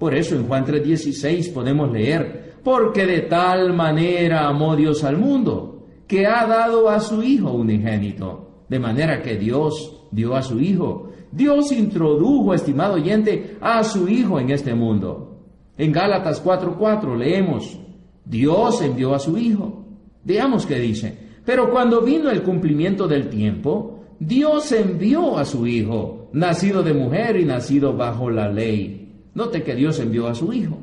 Por 0.00 0.16
eso 0.16 0.34
en 0.34 0.48
Juan 0.48 0.64
3:16 0.64 1.48
podemos 1.50 1.92
leer, 1.92 2.54
porque 2.64 3.06
de 3.06 3.20
tal 3.20 3.72
manera 3.72 4.48
amó 4.48 4.74
Dios 4.74 5.04
al 5.04 5.16
mundo, 5.16 5.86
que 6.08 6.26
ha 6.26 6.44
dado 6.44 6.90
a 6.90 6.98
su 6.98 7.22
Hijo 7.22 7.52
unigénito, 7.52 8.64
de 8.68 8.80
manera 8.80 9.22
que 9.22 9.36
Dios 9.36 10.05
dio 10.16 10.34
a 10.34 10.42
su 10.42 10.58
Hijo. 10.58 11.10
Dios 11.30 11.70
introdujo, 11.72 12.54
estimado 12.54 12.94
oyente, 12.94 13.58
a 13.60 13.84
su 13.84 14.08
Hijo 14.08 14.40
en 14.40 14.50
este 14.50 14.74
mundo. 14.74 15.42
En 15.76 15.92
Gálatas 15.92 16.42
4:4 16.42 17.14
leemos, 17.16 17.78
Dios 18.24 18.80
envió 18.80 19.14
a 19.14 19.18
su 19.18 19.36
Hijo. 19.36 19.84
Veamos 20.24 20.64
qué 20.64 20.78
dice. 20.80 21.26
Pero 21.44 21.70
cuando 21.70 22.00
vino 22.00 22.30
el 22.30 22.42
cumplimiento 22.42 23.06
del 23.06 23.28
tiempo, 23.28 24.00
Dios 24.18 24.72
envió 24.72 25.36
a 25.36 25.44
su 25.44 25.66
Hijo, 25.66 26.30
nacido 26.32 26.82
de 26.82 26.94
mujer 26.94 27.36
y 27.38 27.44
nacido 27.44 27.94
bajo 27.94 28.30
la 28.30 28.48
ley. 28.48 29.28
Note 29.34 29.62
que 29.62 29.74
Dios 29.74 30.00
envió 30.00 30.26
a 30.26 30.34
su 30.34 30.52
Hijo. 30.52 30.78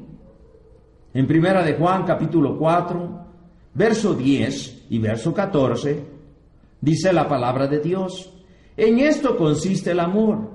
En 1.13 1.25
Primera 1.25 1.63
de 1.63 1.73
Juan 1.73 2.05
capítulo 2.05 2.57
4, 2.57 3.25
verso 3.73 4.13
10 4.13 4.85
y 4.91 4.99
verso 4.99 5.33
14, 5.33 6.03
dice 6.79 7.11
la 7.11 7.27
palabra 7.27 7.67
de 7.67 7.79
Dios. 7.79 8.32
En 8.77 8.99
esto 8.99 9.37
consiste 9.37 9.91
el 9.91 9.99
amor, 9.99 10.49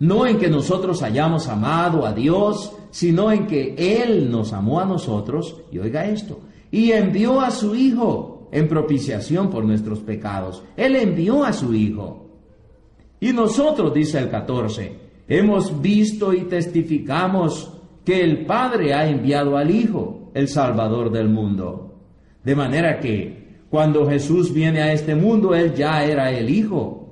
no 0.00 0.26
en 0.26 0.38
que 0.38 0.48
nosotros 0.48 1.02
hayamos 1.02 1.48
amado 1.48 2.04
a 2.04 2.12
Dios, 2.12 2.72
sino 2.90 3.30
en 3.30 3.46
que 3.46 3.74
Él 3.76 4.30
nos 4.30 4.52
amó 4.52 4.80
a 4.80 4.84
nosotros, 4.84 5.62
y 5.70 5.78
oiga 5.78 6.06
esto, 6.06 6.40
y 6.70 6.92
envió 6.92 7.40
a 7.40 7.50
su 7.50 7.74
Hijo 7.74 8.48
en 8.52 8.68
propiciación 8.68 9.50
por 9.50 9.64
nuestros 9.64 10.00
pecados. 10.00 10.62
Él 10.76 10.96
envió 10.96 11.44
a 11.44 11.52
su 11.52 11.74
Hijo. 11.74 12.26
Y 13.20 13.32
nosotros, 13.32 13.94
dice 13.94 14.18
el 14.18 14.30
14, 14.30 14.98
hemos 15.28 15.80
visto 15.80 16.32
y 16.32 16.42
testificamos 16.42 17.72
que 18.04 18.22
el 18.22 18.46
Padre 18.46 18.94
ha 18.94 19.08
enviado 19.08 19.56
al 19.56 19.70
Hijo, 19.70 20.30
el 20.34 20.48
Salvador 20.48 21.10
del 21.10 21.28
mundo. 21.28 21.94
De 22.44 22.54
manera 22.54 23.00
que 23.00 23.64
cuando 23.70 24.06
Jesús 24.06 24.52
viene 24.52 24.80
a 24.80 24.92
este 24.92 25.14
mundo, 25.14 25.54
Él 25.54 25.74
ya 25.74 26.04
era 26.04 26.30
el 26.30 26.48
Hijo. 26.50 27.05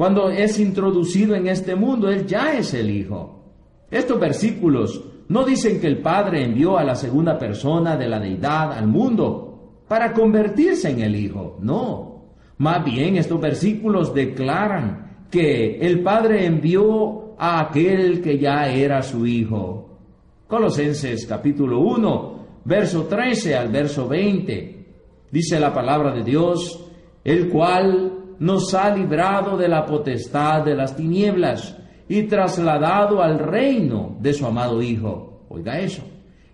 Cuando 0.00 0.30
es 0.30 0.58
introducido 0.58 1.34
en 1.34 1.46
este 1.46 1.76
mundo, 1.76 2.08
Él 2.08 2.26
ya 2.26 2.54
es 2.54 2.72
el 2.72 2.88
Hijo. 2.88 3.44
Estos 3.90 4.18
versículos 4.18 5.04
no 5.28 5.44
dicen 5.44 5.78
que 5.78 5.88
el 5.88 5.98
Padre 5.98 6.42
envió 6.42 6.78
a 6.78 6.84
la 6.84 6.94
segunda 6.94 7.36
persona 7.36 7.98
de 7.98 8.08
la 8.08 8.18
deidad 8.18 8.72
al 8.72 8.86
mundo 8.86 9.82
para 9.86 10.14
convertirse 10.14 10.88
en 10.88 11.00
el 11.00 11.14
Hijo. 11.14 11.58
No. 11.60 12.30
Más 12.56 12.82
bien 12.82 13.18
estos 13.18 13.38
versículos 13.42 14.14
declaran 14.14 15.26
que 15.30 15.76
el 15.80 16.02
Padre 16.02 16.46
envió 16.46 17.34
a 17.38 17.60
aquel 17.60 18.22
que 18.22 18.38
ya 18.38 18.72
era 18.72 19.02
su 19.02 19.26
Hijo. 19.26 19.98
Colosenses 20.46 21.26
capítulo 21.26 21.80
1, 21.80 22.46
verso 22.64 23.04
13 23.04 23.54
al 23.54 23.68
verso 23.68 24.08
20. 24.08 24.86
Dice 25.30 25.60
la 25.60 25.74
palabra 25.74 26.14
de 26.14 26.24
Dios, 26.24 26.88
el 27.22 27.50
cual 27.50 28.19
nos 28.40 28.74
ha 28.74 28.94
librado 28.94 29.56
de 29.56 29.68
la 29.68 29.86
potestad 29.86 30.64
de 30.64 30.74
las 30.74 30.96
tinieblas 30.96 31.76
y 32.08 32.24
trasladado 32.24 33.22
al 33.22 33.38
reino 33.38 34.16
de 34.18 34.32
su 34.32 34.44
amado 34.44 34.82
Hijo. 34.82 35.44
Oiga 35.48 35.78
eso. 35.78 36.02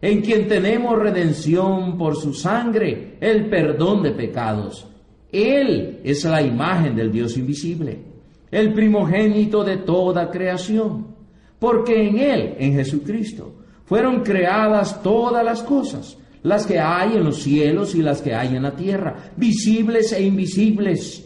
En 0.02 0.20
quien 0.20 0.46
tenemos 0.46 0.98
redención 0.98 1.96
por 1.96 2.16
su 2.16 2.34
sangre, 2.34 3.16
el 3.20 3.48
perdón 3.48 4.02
de 4.02 4.10
pecados. 4.10 4.86
Él 5.32 6.00
es 6.04 6.24
la 6.24 6.42
imagen 6.42 6.94
del 6.94 7.10
Dios 7.10 7.36
invisible, 7.36 7.98
el 8.50 8.72
primogénito 8.72 9.64
de 9.64 9.78
toda 9.78 10.30
creación, 10.30 11.06
porque 11.58 12.08
en 12.08 12.18
Él, 12.18 12.54
en 12.58 12.74
Jesucristo, 12.74 13.54
fueron 13.84 14.22
creadas 14.22 15.02
todas 15.02 15.44
las 15.44 15.62
cosas, 15.62 16.18
las 16.42 16.66
que 16.66 16.78
hay 16.78 17.16
en 17.16 17.24
los 17.24 17.42
cielos 17.42 17.94
y 17.94 18.02
las 18.02 18.20
que 18.22 18.34
hay 18.34 18.56
en 18.56 18.62
la 18.62 18.72
tierra, 18.72 19.32
visibles 19.36 20.12
e 20.12 20.22
invisibles, 20.22 21.25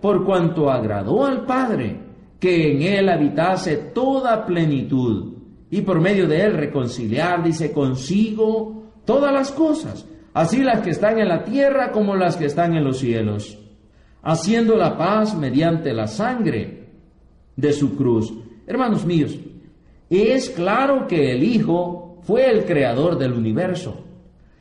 por 0.00 0.24
cuanto 0.24 0.70
agradó 0.70 1.24
al 1.24 1.44
Padre, 1.44 2.00
que 2.38 2.72
en 2.72 2.82
Él 2.82 3.08
habitase 3.08 3.76
toda 3.76 4.46
plenitud, 4.46 5.34
y 5.70 5.82
por 5.82 6.00
medio 6.00 6.26
de 6.26 6.42
Él 6.42 6.54
reconciliar, 6.54 7.42
dice, 7.42 7.72
consigo 7.72 8.84
todas 9.04 9.32
las 9.32 9.50
cosas, 9.52 10.06
así 10.32 10.62
las 10.62 10.80
que 10.80 10.90
están 10.90 11.18
en 11.18 11.28
la 11.28 11.44
tierra 11.44 11.90
como 11.92 12.14
las 12.14 12.36
que 12.36 12.46
están 12.46 12.74
en 12.74 12.84
los 12.84 12.98
cielos, 12.98 13.58
haciendo 14.22 14.76
la 14.76 14.96
paz 14.96 15.36
mediante 15.36 15.92
la 15.92 16.06
sangre 16.06 16.88
de 17.56 17.72
su 17.72 17.96
cruz. 17.96 18.32
Hermanos 18.66 19.04
míos, 19.04 19.38
es 20.10 20.50
claro 20.50 21.06
que 21.06 21.32
el 21.32 21.42
Hijo 21.42 22.20
fue 22.22 22.50
el 22.50 22.64
creador 22.64 23.18
del 23.18 23.32
universo. 23.32 24.04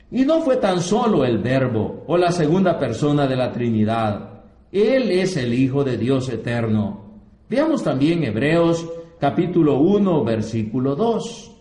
Y 0.10 0.24
no 0.24 0.42
fue 0.42 0.58
tan 0.58 0.80
solo 0.82 1.26
el 1.26 1.40
Verbo 1.40 2.06
o 2.08 2.18
la 2.18 2.32
segunda 2.32 2.80
persona 2.80 3.28
de 3.28 3.36
la 3.36 3.52
Trinidad. 3.52 4.37
Él 4.72 5.12
es 5.12 5.38
el 5.38 5.54
Hijo 5.54 5.84
de 5.84 5.98
Dios 5.98 6.30
eterno. 6.30 7.06
Veamos 7.50 7.84
también 7.84 8.24
Hebreos 8.24 8.86
capítulo 9.20 9.80
1, 9.80 10.24
versículo 10.24 10.96
2. 10.96 11.52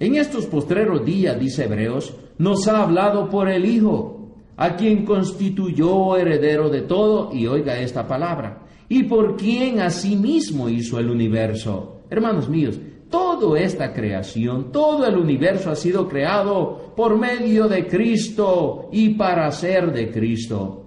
En 0.00 0.16
estos 0.16 0.46
postreros 0.46 1.04
días, 1.04 1.38
dice 1.38 1.64
Hebreos, 1.64 2.14
nos 2.38 2.66
ha 2.68 2.82
hablado 2.82 3.28
por 3.28 3.48
el 3.48 3.64
Hijo, 3.64 4.34
a 4.56 4.76
quien 4.76 5.04
constituyó 5.04 6.16
heredero 6.16 6.68
de 6.68 6.82
todo, 6.82 7.32
y 7.32 7.46
oiga 7.46 7.78
esta 7.78 8.06
palabra, 8.06 8.62
y 8.88 9.04
por 9.04 9.36
quien 9.36 9.80
asimismo 9.80 10.68
hizo 10.68 10.98
el 10.98 11.10
universo. 11.10 12.02
Hermanos 12.10 12.48
míos, 12.48 12.78
toda 13.14 13.60
esta 13.60 13.92
creación, 13.92 14.72
todo 14.72 15.06
el 15.06 15.16
universo 15.16 15.70
ha 15.70 15.76
sido 15.76 16.08
creado 16.08 16.92
por 16.96 17.16
medio 17.16 17.68
de 17.68 17.86
Cristo 17.86 18.88
y 18.90 19.10
para 19.10 19.52
ser 19.52 19.92
de 19.92 20.10
Cristo. 20.10 20.84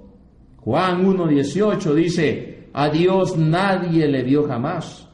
Juan 0.58 1.06
1.18 1.06 1.94
dice, 1.94 2.68
a 2.74 2.90
Dios 2.90 3.38
nadie 3.38 4.10
le 4.10 4.24
vio 4.24 4.44
jamás. 4.46 5.08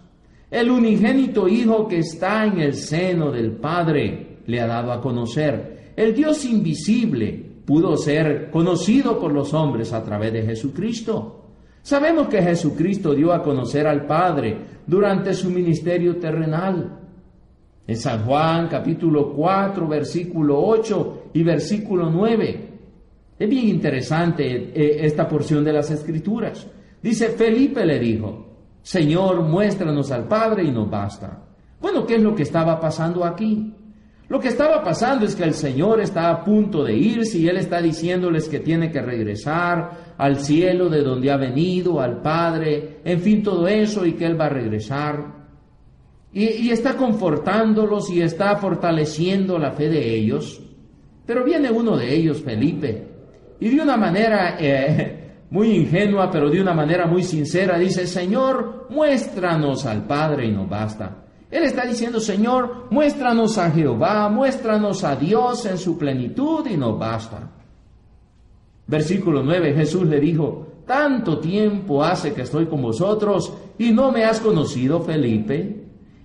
El 0.50 0.72
unigénito 0.72 1.48
Hijo 1.48 1.88
que 1.88 2.00
está 2.00 2.48
en 2.48 2.60
el 2.60 2.74
seno 2.74 3.32
del 3.32 3.52
Padre 3.52 4.40
le 4.48 4.60
ha 4.60 4.66
dado 4.66 4.92
a 4.92 5.00
conocer. 5.00 5.92
El 5.96 6.16
Dios 6.16 6.44
invisible 6.46 7.46
pudo 7.64 7.96
ser 7.96 8.50
conocido 8.50 9.20
por 9.20 9.32
los 9.32 9.54
hombres 9.54 9.94
a 9.94 10.04
través 10.04 10.34
de 10.34 10.42
Jesucristo. 10.42 11.44
Sabemos 11.84 12.28
que 12.28 12.42
Jesucristo 12.42 13.14
dio 13.14 13.32
a 13.32 13.44
conocer 13.44 13.86
al 13.86 14.08
Padre 14.08 14.58
durante 14.88 15.36
su 15.36 15.52
ministerio 15.52 16.16
terrenal. 16.18 17.02
En 17.86 17.98
San 17.98 18.26
Juan 18.26 18.70
capítulo 18.70 19.34
4, 19.34 19.88
versículo 19.88 20.60
8 20.66 21.24
y 21.34 21.44
versículo 21.44 22.10
9. 22.10 22.70
Es 23.38 23.50
bien 23.50 23.68
interesante 23.68 24.72
eh, 24.74 25.06
esta 25.06 25.28
porción 25.28 25.66
de 25.66 25.74
las 25.74 25.92
escrituras. 25.92 26.66
Dice, 27.02 27.30
Felipe 27.30 27.86
le 27.86 28.00
dijo, 28.00 28.48
Señor, 28.82 29.42
muéstranos 29.44 30.12
al 30.12 30.28
Padre 30.28 30.64
y 30.64 30.72
nos 30.72 30.90
basta. 30.90 31.44
Bueno, 31.82 32.06
¿qué 32.06 32.16
es 32.16 32.22
lo 32.22 32.34
que 32.34 32.44
estaba 32.44 32.80
pasando 32.80 33.26
aquí? 33.26 33.74
Lo 34.30 34.40
que 34.40 34.48
estaba 34.48 34.82
pasando 34.82 35.26
es 35.26 35.36
que 35.36 35.44
el 35.44 35.54
Señor 35.54 36.00
está 36.00 36.30
a 36.30 36.44
punto 36.44 36.86
de 36.86 36.96
irse 36.96 37.38
y 37.38 37.50
Él 37.50 37.58
está 37.58 37.82
diciéndoles 37.82 38.48
que 38.48 38.62
tiene 38.62 38.90
que 38.90 39.02
regresar 39.02 40.16
al 40.18 40.40
cielo 40.40 40.88
de 40.88 41.02
donde 41.02 41.30
ha 41.30 41.38
venido, 41.38 42.00
al 42.00 42.22
Padre, 42.22 43.02
en 43.04 43.20
fin, 43.20 43.44
todo 43.44 43.68
eso 43.68 44.06
y 44.06 44.14
que 44.14 44.26
Él 44.26 44.40
va 44.40 44.46
a 44.46 44.50
regresar. 44.50 45.43
Y, 46.34 46.72
está 46.72 46.96
confortándolos 46.96 48.10
y 48.10 48.22
está 48.22 48.56
fortaleciendo 48.58 49.60
la 49.60 49.72
fe 49.72 49.90
de 49.90 50.16
ellos. 50.16 50.62
Pero 51.26 51.44
viene 51.44 51.70
uno 51.70 51.96
de 51.96 52.14
ellos, 52.14 52.42
Felipe, 52.42 53.08
y 53.60 53.70
de 53.70 53.82
una 53.82 53.96
manera 53.96 54.58
eh, 54.60 55.46
muy 55.52 55.70
ingenua, 55.70 56.32
pero 56.32 56.50
de 56.50 56.60
una 56.60 56.74
manera 56.74 57.06
muy 57.06 57.24
sincera, 57.24 57.78
dice, 57.78 58.08
Señor, 58.08 58.88
muéstranos 58.90 59.86
al 59.86 60.06
Padre 60.08 60.48
y 60.48 60.52
nos 60.52 60.68
basta. 60.68 61.24
Él 61.52 61.66
está 61.66 61.86
diciendo, 61.86 62.20
Señor, 62.20 62.88
muéstranos 62.90 63.60
a 63.60 63.70
Jehová, 63.70 64.28
muéstranos 64.28 65.04
a 65.04 65.16
Dios 65.16 65.68
en 65.68 65.78
su 65.78 66.00
plenitud 66.00 66.66
y 66.66 66.76
nos 66.76 66.98
basta. 66.98 67.52
Versículo 68.88 69.44
9, 69.44 69.74
Jesús 69.76 70.08
le 70.08 70.20
dijo, 70.20 70.82
tanto 70.88 71.38
tiempo 71.38 72.04
hace 72.04 72.34
que 72.34 72.42
estoy 72.42 72.66
con 72.66 72.82
vosotros 72.82 73.54
y 73.78 73.92
no 73.92 74.12
me 74.12 74.26
has 74.26 74.40
conocido, 74.40 75.02
Felipe. 75.02 75.83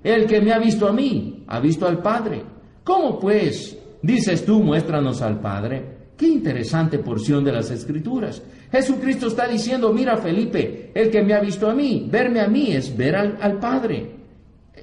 El 0.09 0.25
que 0.25 0.41
me 0.41 0.55
ha 0.55 0.59
visto 0.59 0.89
a 0.89 0.93
mí, 0.93 1.45
ha 1.49 1.61
visto 1.61 1.87
al 1.87 2.01
Padre. 2.01 2.43
¿Cómo 2.83 3.21
pues 3.21 3.77
dices 4.01 4.43
tú, 4.43 4.63
muéstranos 4.63 5.21
al 5.21 5.39
Padre? 5.39 5.99
Qué 6.17 6.27
interesante 6.27 6.99
porción 7.01 7.45
de 7.45 7.53
las 7.53 7.71
Escrituras. 7.71 8.43
Jesucristo 8.73 9.27
está 9.27 9.47
diciendo, 9.47 9.93
mira 9.93 10.17
Felipe, 10.17 10.93
el 10.95 11.11
que 11.11 11.23
me 11.23 11.35
ha 11.35 11.41
visto 11.41 11.69
a 11.69 11.75
mí, 11.75 12.09
verme 12.11 12.41
a 12.41 12.49
mí 12.49 12.73
es 12.73 12.97
ver 12.97 13.17
al, 13.17 13.59
Padre. 13.59 14.13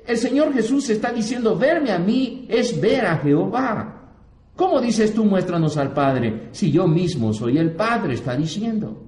El 0.06 0.16
Señor 0.16 0.54
Jesús 0.54 0.92
está 0.92 1.12
diciendo, 1.12 1.58
verme 1.58 1.92
a 1.92 1.98
mí 1.98 2.46
es 2.48 2.80
ver 2.80 3.08
a 3.08 3.18
Jehová. 3.18 4.12
¿Cómo 4.56 4.80
dices 4.80 5.12
tú, 5.12 5.26
muéstranos 5.26 5.76
al 5.78 5.92
Padre, 5.92 6.50
si 6.52 6.72
yo 6.72 6.88
mismo 6.88 7.34
soy 7.34 7.58
el 7.58 7.72
Padre? 7.72 8.14
Está 8.14 8.38
diciendo. 8.38 9.02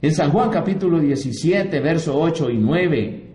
En 0.00 0.14
San 0.14 0.30
Juan 0.30 0.48
capítulo 0.48 0.98
17, 0.98 1.78
verso 1.80 2.18
8 2.18 2.48
y 2.48 2.56
9, 2.56 3.25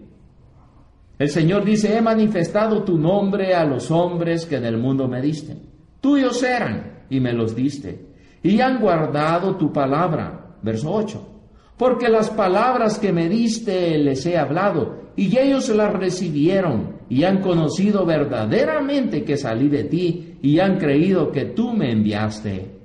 el 1.21 1.29
Señor 1.29 1.63
dice, 1.63 1.95
he 1.95 2.01
manifestado 2.01 2.81
tu 2.81 2.97
nombre 2.97 3.53
a 3.53 3.63
los 3.63 3.91
hombres 3.91 4.47
que 4.47 4.55
en 4.55 4.65
el 4.65 4.77
mundo 4.77 5.07
me 5.07 5.21
diste. 5.21 5.55
Tuyos 5.99 6.41
eran 6.41 7.03
y 7.11 7.19
me 7.19 7.31
los 7.31 7.55
diste. 7.55 8.07
Y 8.41 8.59
han 8.59 8.81
guardado 8.81 9.55
tu 9.55 9.71
palabra. 9.71 10.55
Verso 10.63 10.91
8. 10.91 11.27
Porque 11.77 12.09
las 12.09 12.31
palabras 12.31 12.97
que 12.97 13.13
me 13.13 13.29
diste 13.29 13.99
les 13.99 14.25
he 14.25 14.35
hablado 14.35 15.11
y 15.15 15.37
ellos 15.37 15.69
la 15.69 15.91
recibieron 15.91 16.95
y 17.07 17.23
han 17.23 17.41
conocido 17.41 18.03
verdaderamente 18.03 19.23
que 19.23 19.37
salí 19.37 19.69
de 19.69 19.83
ti 19.83 20.39
y 20.41 20.57
han 20.57 20.79
creído 20.79 21.31
que 21.31 21.45
tú 21.45 21.71
me 21.71 21.91
enviaste. 21.91 22.79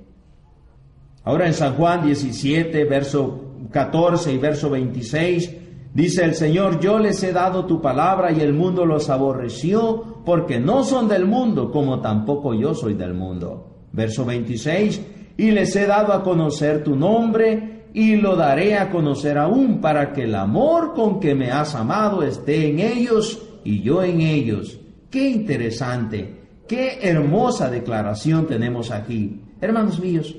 Ahora 1.23 1.47
en 1.47 1.53
San 1.53 1.73
Juan 1.73 2.05
17, 2.05 2.85
verso 2.85 3.55
14 3.71 4.31
y 4.31 4.37
verso 4.37 4.69
26, 4.69 5.55
dice 5.97 6.23
el 6.23 6.35
Señor, 6.35 6.79
yo 6.79 6.99
les 6.99 7.23
he 7.23 7.33
dado 7.33 7.65
tu 7.65 7.81
palabra 7.81 8.31
y 8.31 8.39
el 8.41 8.53
mundo 8.53 8.85
los 8.85 9.09
aborreció 9.09 10.21
porque 10.23 10.59
no 10.59 10.83
son 10.83 11.07
del 11.07 11.25
mundo 11.25 11.71
como 11.71 12.01
tampoco 12.01 12.53
yo 12.53 12.75
soy 12.75 12.93
del 12.93 13.15
mundo. 13.15 13.87
Verso 13.91 14.23
26, 14.23 15.01
y 15.37 15.49
les 15.49 15.75
he 15.75 15.87
dado 15.87 16.13
a 16.13 16.23
conocer 16.23 16.83
tu 16.83 16.95
nombre 16.95 17.87
y 17.95 18.15
lo 18.15 18.35
daré 18.35 18.77
a 18.77 18.91
conocer 18.91 19.39
aún 19.39 19.81
para 19.81 20.13
que 20.13 20.25
el 20.25 20.35
amor 20.35 20.93
con 20.93 21.19
que 21.19 21.33
me 21.33 21.49
has 21.49 21.73
amado 21.73 22.21
esté 22.21 22.69
en 22.69 22.79
ellos 22.79 23.41
y 23.63 23.81
yo 23.81 24.03
en 24.03 24.21
ellos. 24.21 24.79
Qué 25.09 25.27
interesante, 25.29 26.41
qué 26.67 26.99
hermosa 27.01 27.71
declaración 27.71 28.45
tenemos 28.45 28.91
aquí. 28.91 29.41
Hermanos 29.59 29.99
míos, 29.99 30.35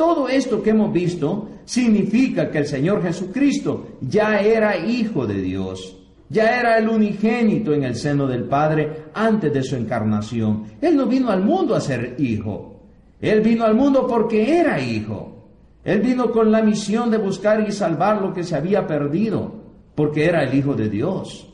todo 0.00 0.30
esto 0.30 0.62
que 0.62 0.70
hemos 0.70 0.90
visto 0.90 1.50
significa 1.66 2.50
que 2.50 2.56
el 2.56 2.66
Señor 2.66 3.02
Jesucristo 3.02 3.98
ya 4.00 4.40
era 4.40 4.78
hijo 4.78 5.26
de 5.26 5.42
Dios. 5.42 5.94
Ya 6.30 6.58
era 6.58 6.78
el 6.78 6.88
unigénito 6.88 7.74
en 7.74 7.84
el 7.84 7.94
seno 7.96 8.26
del 8.26 8.44
Padre 8.44 9.10
antes 9.12 9.52
de 9.52 9.62
su 9.62 9.76
encarnación. 9.76 10.64
Él 10.80 10.96
no 10.96 11.04
vino 11.04 11.28
al 11.28 11.44
mundo 11.44 11.74
a 11.74 11.82
ser 11.82 12.14
hijo. 12.18 12.80
Él 13.20 13.42
vino 13.42 13.66
al 13.66 13.74
mundo 13.74 14.06
porque 14.06 14.56
era 14.56 14.80
hijo. 14.80 15.50
Él 15.84 16.00
vino 16.00 16.30
con 16.30 16.50
la 16.50 16.62
misión 16.62 17.10
de 17.10 17.18
buscar 17.18 17.62
y 17.68 17.70
salvar 17.70 18.22
lo 18.22 18.32
que 18.32 18.42
se 18.42 18.56
había 18.56 18.86
perdido, 18.86 19.52
porque 19.94 20.24
era 20.24 20.44
el 20.44 20.54
Hijo 20.54 20.72
de 20.72 20.88
Dios. 20.88 21.46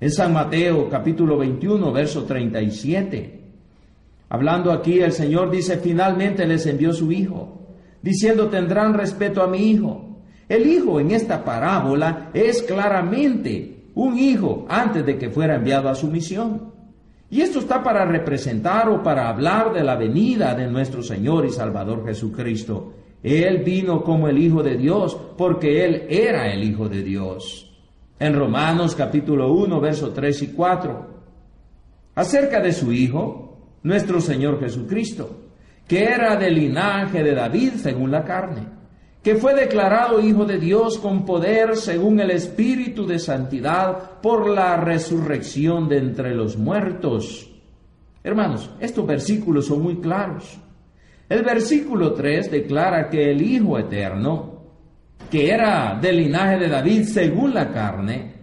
En 0.00 0.10
San 0.10 0.32
Mateo 0.32 0.88
capítulo 0.88 1.36
21, 1.36 1.92
verso 1.92 2.24
37. 2.24 3.40
Hablando 4.30 4.72
aquí, 4.72 5.00
el 5.00 5.12
Señor 5.12 5.50
dice, 5.50 5.76
finalmente 5.76 6.46
les 6.46 6.64
envió 6.64 6.94
su 6.94 7.12
Hijo, 7.12 7.59
diciendo, 8.02 8.48
tendrán 8.48 8.94
respeto 8.94 9.42
a 9.42 9.46
mi 9.46 9.70
Hijo. 9.70 10.20
El 10.48 10.66
Hijo 10.66 11.00
en 11.00 11.10
esta 11.12 11.44
parábola 11.44 12.30
es 12.34 12.62
claramente 12.62 13.90
un 13.94 14.18
Hijo 14.18 14.66
antes 14.68 15.04
de 15.04 15.18
que 15.18 15.30
fuera 15.30 15.56
enviado 15.56 15.88
a 15.88 15.94
su 15.94 16.08
misión. 16.08 16.72
Y 17.30 17.42
esto 17.42 17.60
está 17.60 17.82
para 17.82 18.04
representar 18.04 18.88
o 18.88 19.02
para 19.02 19.28
hablar 19.28 19.72
de 19.72 19.84
la 19.84 19.96
venida 19.96 20.54
de 20.54 20.66
nuestro 20.66 21.02
Señor 21.02 21.46
y 21.46 21.50
Salvador 21.50 22.04
Jesucristo 22.04 22.94
él 23.22 23.58
vino 23.58 24.02
como 24.02 24.28
el 24.28 24.38
Hijo 24.38 24.62
de 24.62 24.76
Dios 24.76 25.16
porque 25.36 25.84
Él 25.84 26.06
era 26.08 26.52
el 26.52 26.64
Hijo 26.64 26.88
de 26.88 27.02
Dios. 27.02 27.66
En 28.18 28.34
Romanos 28.34 28.94
capítulo 28.94 29.52
1, 29.52 29.80
verso 29.80 30.10
3 30.10 30.42
y 30.42 30.46
4, 30.48 31.06
acerca 32.14 32.60
de 32.60 32.72
su 32.72 32.92
Hijo, 32.92 33.58
nuestro 33.82 34.20
Señor 34.20 34.60
Jesucristo, 34.60 35.49
que 35.90 36.04
era 36.04 36.36
del 36.36 36.54
linaje 36.54 37.20
de 37.24 37.34
David 37.34 37.72
según 37.72 38.12
la 38.12 38.22
carne, 38.22 38.62
que 39.24 39.34
fue 39.34 39.54
declarado 39.54 40.20
Hijo 40.20 40.44
de 40.44 40.56
Dios 40.56 40.98
con 40.98 41.24
poder 41.24 41.74
según 41.74 42.20
el 42.20 42.30
Espíritu 42.30 43.08
de 43.08 43.18
Santidad 43.18 44.20
por 44.22 44.48
la 44.48 44.76
resurrección 44.76 45.88
de 45.88 45.98
entre 45.98 46.32
los 46.32 46.56
muertos. 46.56 47.50
Hermanos, 48.22 48.70
estos 48.78 49.04
versículos 49.04 49.66
son 49.66 49.82
muy 49.82 49.96
claros. 49.96 50.60
El 51.28 51.42
versículo 51.42 52.12
3 52.12 52.52
declara 52.52 53.10
que 53.10 53.28
el 53.32 53.42
Hijo 53.42 53.76
Eterno, 53.76 54.62
que 55.28 55.50
era 55.50 55.98
del 56.00 56.18
linaje 56.18 56.56
de 56.56 56.68
David 56.68 57.02
según 57.02 57.52
la 57.52 57.72
carne, 57.72 58.34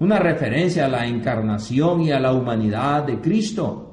una 0.00 0.18
referencia 0.18 0.86
a 0.86 0.88
la 0.88 1.06
encarnación 1.06 2.00
y 2.00 2.10
a 2.10 2.18
la 2.18 2.32
humanidad 2.32 3.04
de 3.04 3.20
Cristo. 3.20 3.89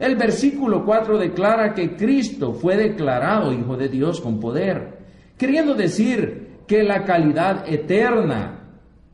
El 0.00 0.16
versículo 0.16 0.84
4 0.84 1.18
declara 1.18 1.74
que 1.74 1.94
Cristo 1.94 2.54
fue 2.54 2.76
declarado 2.76 3.52
Hijo 3.52 3.76
de 3.76 3.88
Dios 3.88 4.20
con 4.20 4.40
poder 4.40 5.00
queriendo 5.40 5.74
decir 5.74 6.58
que 6.66 6.82
la 6.82 7.06
calidad 7.06 7.64
eterna 7.66 8.60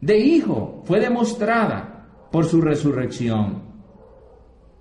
de 0.01 0.19
hijo 0.19 0.83
fue 0.85 0.99
demostrada 0.99 2.09
por 2.33 2.47
su 2.47 2.61
resurrección. 2.61 3.63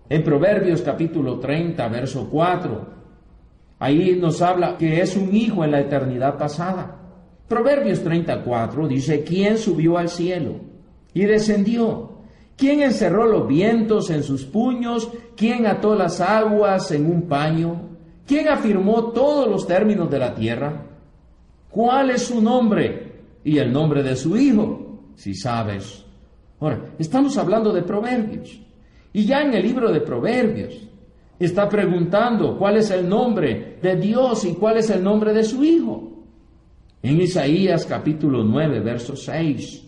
En 0.10 0.24
Proverbios 0.24 0.82
capítulo 0.82 1.38
30, 1.38 1.88
verso 1.88 2.28
4, 2.32 2.88
ahí 3.78 4.18
nos 4.20 4.41
habla 4.41 4.76
que 4.76 5.02
es 5.02 5.15
un 5.15 5.36
hijo 5.36 5.63
en 5.63 5.70
la 5.70 5.82
eternidad 5.82 6.36
pasada. 6.39 6.98
Proverbios 7.48 8.02
34 8.02 8.88
dice, 8.88 9.24
¿quién 9.24 9.60
subió 9.60 10.00
al 10.00 10.10
cielo 10.10 10.62
y 11.13 11.26
descendió? 11.26 12.14
¿Quién 12.58 12.82
encerró 12.82 13.26
los 13.26 13.48
vientos 13.48 14.10
en 14.10 14.24
sus 14.24 14.46
puños? 14.46 15.10
¿Quién 15.36 15.68
ató 15.68 15.96
las 15.96 16.22
aguas 16.22 16.89
en 16.91 17.06
un 17.06 17.24
paño? 17.24 17.89
¿Quién 18.26 18.48
afirmó 18.48 19.12
todos 19.12 19.50
los 19.50 19.68
términos 19.68 20.10
de 20.10 20.20
la 20.20 20.34
tierra? 20.34 20.86
¿Cuál 21.70 22.12
es 22.12 22.24
su 22.24 22.41
nombre? 22.41 23.13
Y 23.44 23.58
el 23.58 23.72
nombre 23.72 24.02
de 24.02 24.15
su 24.15 24.38
hijo, 24.38 25.12
si 25.15 25.36
sabes. 25.36 26.06
Ahora, 26.60 26.94
estamos 26.98 27.38
hablando 27.38 27.74
de 27.74 27.84
proverbios. 27.84 28.62
Y 29.12 29.26
ya 29.26 29.41
en 29.41 29.54
el 29.54 29.62
libro 29.62 29.91
de 29.91 30.02
proverbios 30.02 30.88
está 31.38 31.68
preguntando 31.68 32.58
cuál 32.58 32.78
es 32.78 32.89
el 32.91 33.08
nombre 33.08 33.78
de 33.82 33.98
Dios 33.98 34.46
y 34.46 34.54
cuál 34.54 34.78
es 34.78 34.89
el 34.89 35.04
nombre 35.04 35.34
de 35.34 35.44
su 35.44 35.63
hijo. 35.63 36.24
En 37.04 37.22
Isaías 37.22 37.86
capítulo 37.86 38.44
9, 38.44 38.80
verso 38.80 39.15
6. 39.15 39.85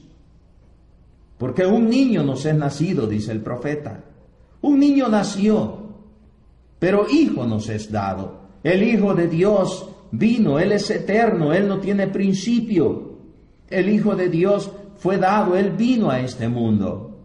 Porque 1.38 1.66
un 1.66 1.90
niño 1.90 2.24
nos 2.24 2.46
es 2.46 2.56
nacido, 2.56 3.08
dice 3.08 3.32
el 3.32 3.42
profeta. 3.42 4.04
Un 4.62 4.80
niño 4.80 5.08
nació, 5.08 5.88
pero 6.80 7.06
hijo 7.10 7.46
nos 7.46 7.70
es 7.70 7.92
dado. 7.92 8.48
El 8.64 8.84
Hijo 8.84 9.14
de 9.14 9.28
Dios 9.28 9.88
vino, 10.12 10.60
Él 10.60 10.74
es 10.74 10.90
eterno, 10.90 11.54
Él 11.54 11.68
no 11.68 11.80
tiene 11.80 12.08
principio. 12.08 13.18
El 13.70 13.88
Hijo 13.90 14.16
de 14.16 14.30
Dios 14.30 14.72
fue 14.98 15.18
dado, 15.18 15.56
Él 15.56 15.72
vino 15.72 16.10
a 16.10 16.20
este 16.20 16.50
mundo. 16.50 17.18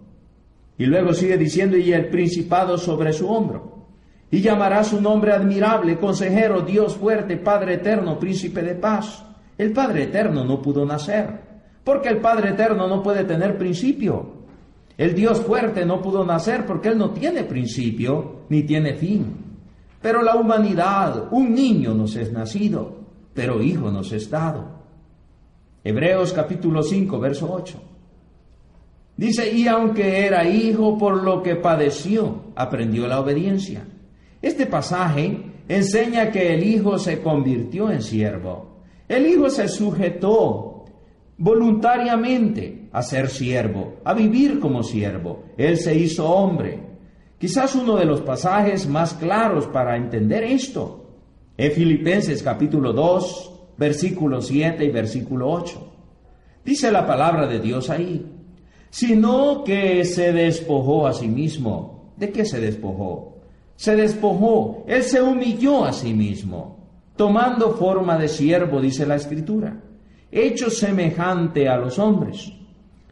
Y 0.79 0.87
luego 0.87 1.13
sigue 1.13 1.37
diciendo, 1.37 1.77
y 1.77 1.93
el 1.93 2.11
principado 2.11 2.79
sobre 2.79 3.13
su 3.13 3.29
hombro. 3.29 3.87
Y 4.31 4.41
llamará 4.41 4.85
su 4.85 5.01
nombre 5.01 5.33
admirable, 5.33 5.99
consejero, 5.99 6.63
Dios 6.63 6.97
fuerte, 6.97 7.37
Padre 7.37 7.75
eterno, 7.75 8.19
príncipe 8.19 8.63
de 8.63 8.75
paz. 8.75 9.25
El 9.59 9.73
Padre 9.73 10.05
eterno 10.05 10.45
no 10.45 10.63
pudo 10.63 10.87
nacer, 10.87 11.41
porque 11.85 12.09
el 12.09 12.19
Padre 12.19 12.51
eterno 12.51 12.87
no 12.87 13.03
puede 13.03 13.25
tener 13.25 13.59
principio. 13.59 14.43
El 14.97 15.15
Dios 15.15 15.41
fuerte 15.41 15.85
no 15.85 16.01
pudo 16.01 16.25
nacer 16.25 16.67
porque 16.67 16.89
Él 16.89 16.99
no 16.99 17.11
tiene 17.11 17.45
principio 17.45 18.43
ni 18.49 18.63
tiene 18.63 18.95
fin. 18.95 19.35
Pero 20.01 20.23
la 20.23 20.37
humanidad, 20.37 21.29
un 21.31 21.55
niño 21.55 21.95
nos 21.95 22.17
es 22.17 22.33
nacido, 22.33 22.97
pero 23.35 23.63
hijo 23.63 23.91
nos 23.91 24.13
es 24.13 24.29
dado. 24.29 24.83
Hebreos 25.85 26.33
capítulo 26.33 26.83
5, 26.83 27.19
verso 27.19 27.53
8. 27.53 27.81
Dice, 29.17 29.53
y 29.53 29.69
aunque 29.69 30.27
era 30.27 30.49
hijo 30.49 30.97
por 30.99 31.23
lo 31.23 31.43
que 31.43 31.57
padeció, 31.57 32.53
aprendió 32.55 33.07
la 33.07 33.21
obediencia. 33.21 33.85
Este 34.41 34.67
pasaje 34.67 35.39
enseña 35.69 36.31
que 36.31 36.55
el 36.55 36.65
hijo 36.65 36.99
se 36.99 37.21
convirtió 37.21 37.91
en 37.91 38.03
siervo. 38.03 38.79
El 39.09 39.27
hijo 39.27 39.51
se 39.51 39.69
sujetó 39.69 40.72
voluntariamente 41.43 42.89
a 42.93 43.03
ser 43.03 43.29
siervo, 43.29 43.95
a 44.05 44.15
vivir 44.15 44.61
como 44.61 44.85
siervo. 44.85 45.43
Él 45.57 45.77
se 45.77 45.93
hizo 45.93 46.31
hombre. 46.31 46.79
Quizás 47.37 47.75
uno 47.75 47.97
de 47.97 48.05
los 48.05 48.21
pasajes 48.21 48.87
más 48.89 49.15
claros 49.15 49.67
para 49.67 49.97
entender 49.97 50.45
esto 50.45 51.05
es 51.57 51.75
Filipenses 51.75 52.45
capítulo 52.45 52.93
2, 52.93 53.75
versículo 53.77 54.41
7 54.41 54.85
y 54.85 54.91
versículo 54.91 55.51
8. 55.51 55.93
Dice 56.65 56.93
la 56.93 57.05
palabra 57.09 57.49
de 57.49 57.59
Dios 57.59 57.91
ahí, 57.91 58.25
sino 58.89 59.65
que 59.65 60.05
se 60.05 60.33
despojó 60.33 61.09
a 61.09 61.13
sí 61.13 61.27
mismo. 61.27 62.13
¿De 62.17 62.31
qué 62.31 62.45
se 62.45 62.61
despojó? 62.61 63.39
Se 63.75 63.97
despojó, 63.97 64.85
él 64.87 65.03
se 65.03 65.21
humilló 65.21 65.85
a 65.85 65.93
sí 65.93 66.15
mismo, 66.15 66.79
tomando 67.17 67.73
forma 67.73 68.17
de 68.17 68.29
siervo, 68.29 68.81
dice 68.81 69.05
la 69.07 69.17
escritura, 69.17 69.81
hecho 70.33 70.71
semejante 70.71 71.69
a 71.69 71.77
los 71.77 71.99
hombres, 71.99 72.53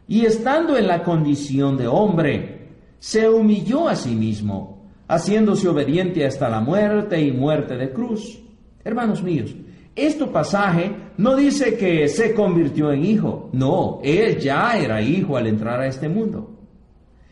y 0.07 0.25
estando 0.25 0.75
en 0.75 0.87
la 0.87 1.03
condición 1.03 1.77
de 1.77 1.87
hombre, 1.87 2.69
se 2.99 3.29
humilló 3.29 3.87
a 3.87 3.95
sí 3.95 4.15
mismo, 4.15 4.89
haciéndose 5.07 5.67
obediente 5.69 6.25
hasta 6.25 6.49
la 6.49 6.59
muerte 6.59 7.21
y 7.21 7.31
muerte 7.31 7.77
de 7.77 7.93
cruz. 7.93 8.41
Hermanos 8.83 9.23
míos, 9.23 9.55
este 9.95 10.25
pasaje 10.25 10.95
no 11.17 11.35
dice 11.35 11.77
que 11.77 12.07
se 12.07 12.33
convirtió 12.33 12.91
en 12.91 13.05
hijo, 13.05 13.49
no, 13.53 13.99
él 14.03 14.37
ya 14.39 14.77
era 14.77 15.01
hijo 15.01 15.37
al 15.37 15.47
entrar 15.47 15.79
a 15.79 15.87
este 15.87 16.09
mundo. 16.09 16.49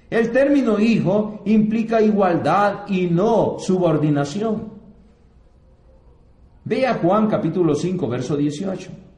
El 0.09 0.31
término 0.31 0.79
hijo 0.79 1.41
implica 1.45 2.01
igualdad 2.01 2.87
y 2.87 3.07
no 3.07 3.57
subordinación. 3.59 4.73
Ve 6.65 6.85
a 6.85 6.95
Juan 6.95 7.27
capítulo 7.27 7.75
5, 7.75 8.07
verso 8.07 8.35
18. 8.35 9.08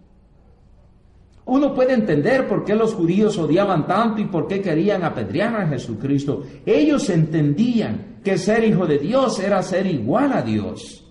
Uno 1.46 1.74
puede 1.74 1.94
entender 1.94 2.48
por 2.48 2.64
qué 2.64 2.76
los 2.76 2.94
judíos 2.94 3.38
odiaban 3.38 3.88
tanto 3.88 4.22
y 4.22 4.26
por 4.26 4.48
qué 4.48 4.62
querían 4.62 5.04
apedrear 5.04 5.56
a 5.56 5.68
Jesucristo. 5.68 6.44
Ellos 6.66 7.10
entendían 7.10 8.20
que 8.24 8.38
ser 8.38 8.64
hijo 8.64 8.86
de 8.86 9.00
Dios 9.00 9.40
era 9.40 9.62
ser 9.64 9.88
igual 9.88 10.34
a 10.34 10.42
Dios. 10.42 11.04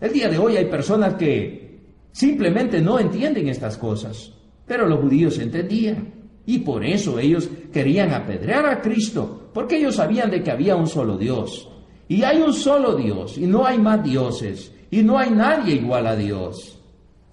El 0.00 0.12
día 0.12 0.28
de 0.28 0.38
hoy 0.38 0.56
hay 0.56 0.66
personas 0.66 1.14
que 1.14 1.80
simplemente 2.12 2.80
no 2.80 2.98
entienden 2.98 3.48
estas 3.48 3.78
cosas, 3.78 4.32
pero 4.66 4.86
los 4.86 5.00
judíos 5.00 5.38
entendían. 5.38 6.14
Y 6.44 6.60
por 6.60 6.84
eso 6.84 7.18
ellos 7.18 7.48
querían 7.72 8.12
apedrear 8.12 8.66
a 8.66 8.80
Cristo, 8.80 9.50
porque 9.52 9.76
ellos 9.76 9.96
sabían 9.96 10.30
de 10.30 10.42
que 10.42 10.50
había 10.50 10.76
un 10.76 10.86
solo 10.86 11.18
Dios. 11.18 11.68
Y 12.08 12.22
hay 12.22 12.40
un 12.40 12.54
solo 12.54 12.94
Dios, 12.94 13.36
y 13.36 13.46
no 13.46 13.66
hay 13.66 13.78
más 13.78 14.02
dioses, 14.02 14.72
y 14.90 15.02
no 15.02 15.18
hay 15.18 15.30
nadie 15.30 15.74
igual 15.74 16.06
a 16.06 16.16
Dios. 16.16 16.78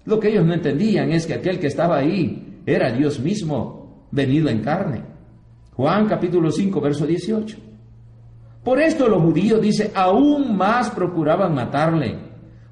Lo 0.04 0.20
que 0.20 0.28
ellos 0.28 0.44
no 0.44 0.54
entendían 0.54 1.12
es 1.12 1.26
que 1.26 1.34
aquel 1.34 1.58
que 1.58 1.66
estaba 1.66 1.96
ahí 1.96 2.45
era 2.66 2.90
Dios 2.90 3.20
mismo 3.20 4.08
venido 4.10 4.48
en 4.48 4.60
carne. 4.60 5.02
Juan 5.74 6.06
capítulo 6.06 6.50
5, 6.50 6.80
verso 6.80 7.06
18. 7.06 7.58
Por 8.64 8.80
esto 8.80 9.08
los 9.08 9.22
judíos, 9.22 9.60
dice, 9.60 9.92
aún 9.94 10.56
más 10.56 10.90
procuraban 10.90 11.54
matarle, 11.54 12.18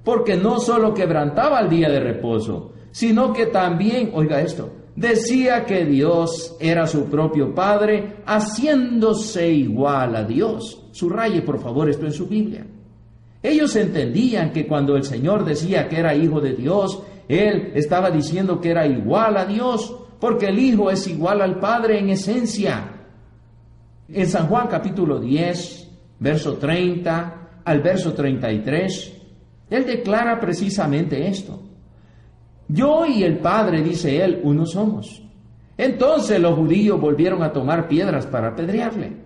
porque 0.03 0.37
no 0.37 0.59
solo 0.59 0.93
quebrantaba 0.93 1.61
el 1.61 1.69
día 1.69 1.89
de 1.89 2.01
reposo, 2.01 2.73
sino 2.91 3.33
que 3.33 3.47
también, 3.47 4.11
oiga 4.15 4.41
esto, 4.41 4.73
decía 4.97 5.65
que 5.65 5.85
Dios 5.85 6.57
era 6.59 6.87
su 6.87 7.05
propio 7.05 7.55
Padre, 7.55 8.17
haciéndose 8.27 9.49
igual 9.49 10.17
a 10.17 10.25
Dios. 10.25 10.89
Subraye, 10.91 11.43
por 11.43 11.61
favor, 11.61 11.89
esto 11.89 12.07
en 12.07 12.13
su 12.13 12.27
Biblia. 12.27 12.67
Ellos 13.45 13.77
entendían 13.77 14.53
que 14.53 14.67
cuando 14.67 14.97
el 14.97 15.05
Señor 15.05 15.45
decía 15.45 15.87
que 15.87 15.99
era 15.99 16.15
hijo 16.15 16.41
de 16.41 16.55
Dios, 16.55 17.03
él 17.29 17.73
estaba 17.75 18.11
diciendo 18.11 18.59
que 18.59 18.71
era 18.71 18.87
igual 18.87 19.37
a 19.37 19.45
Dios, 19.45 19.95
porque 20.19 20.47
el 20.47 20.59
Hijo 20.59 20.91
es 20.91 21.07
igual 21.07 21.43
al 21.43 21.61
Padre 21.61 21.99
en 21.99 22.09
esencia. 22.09 22.91
En 24.09 24.27
San 24.27 24.47
Juan 24.49 24.69
capítulo 24.69 25.21
10, 25.21 25.91
verso 26.21 26.55
30 26.55 27.61
al 27.67 27.81
verso 27.83 28.15
33, 28.15 29.13
Él 29.69 29.85
declara 29.85 30.41
precisamente 30.41 31.29
esto. 31.29 31.61
Yo 32.69 33.05
y 33.05 33.25
el 33.25 33.41
Padre, 33.41 33.83
dice 33.83 34.25
Él, 34.25 34.41
uno 34.43 34.65
somos. 34.65 35.23
Entonces 35.77 36.41
los 36.41 36.55
judíos 36.55 36.99
volvieron 36.99 37.43
a 37.43 37.53
tomar 37.53 37.89
piedras 37.89 38.25
para 38.25 38.49
apedrearle. 38.49 39.24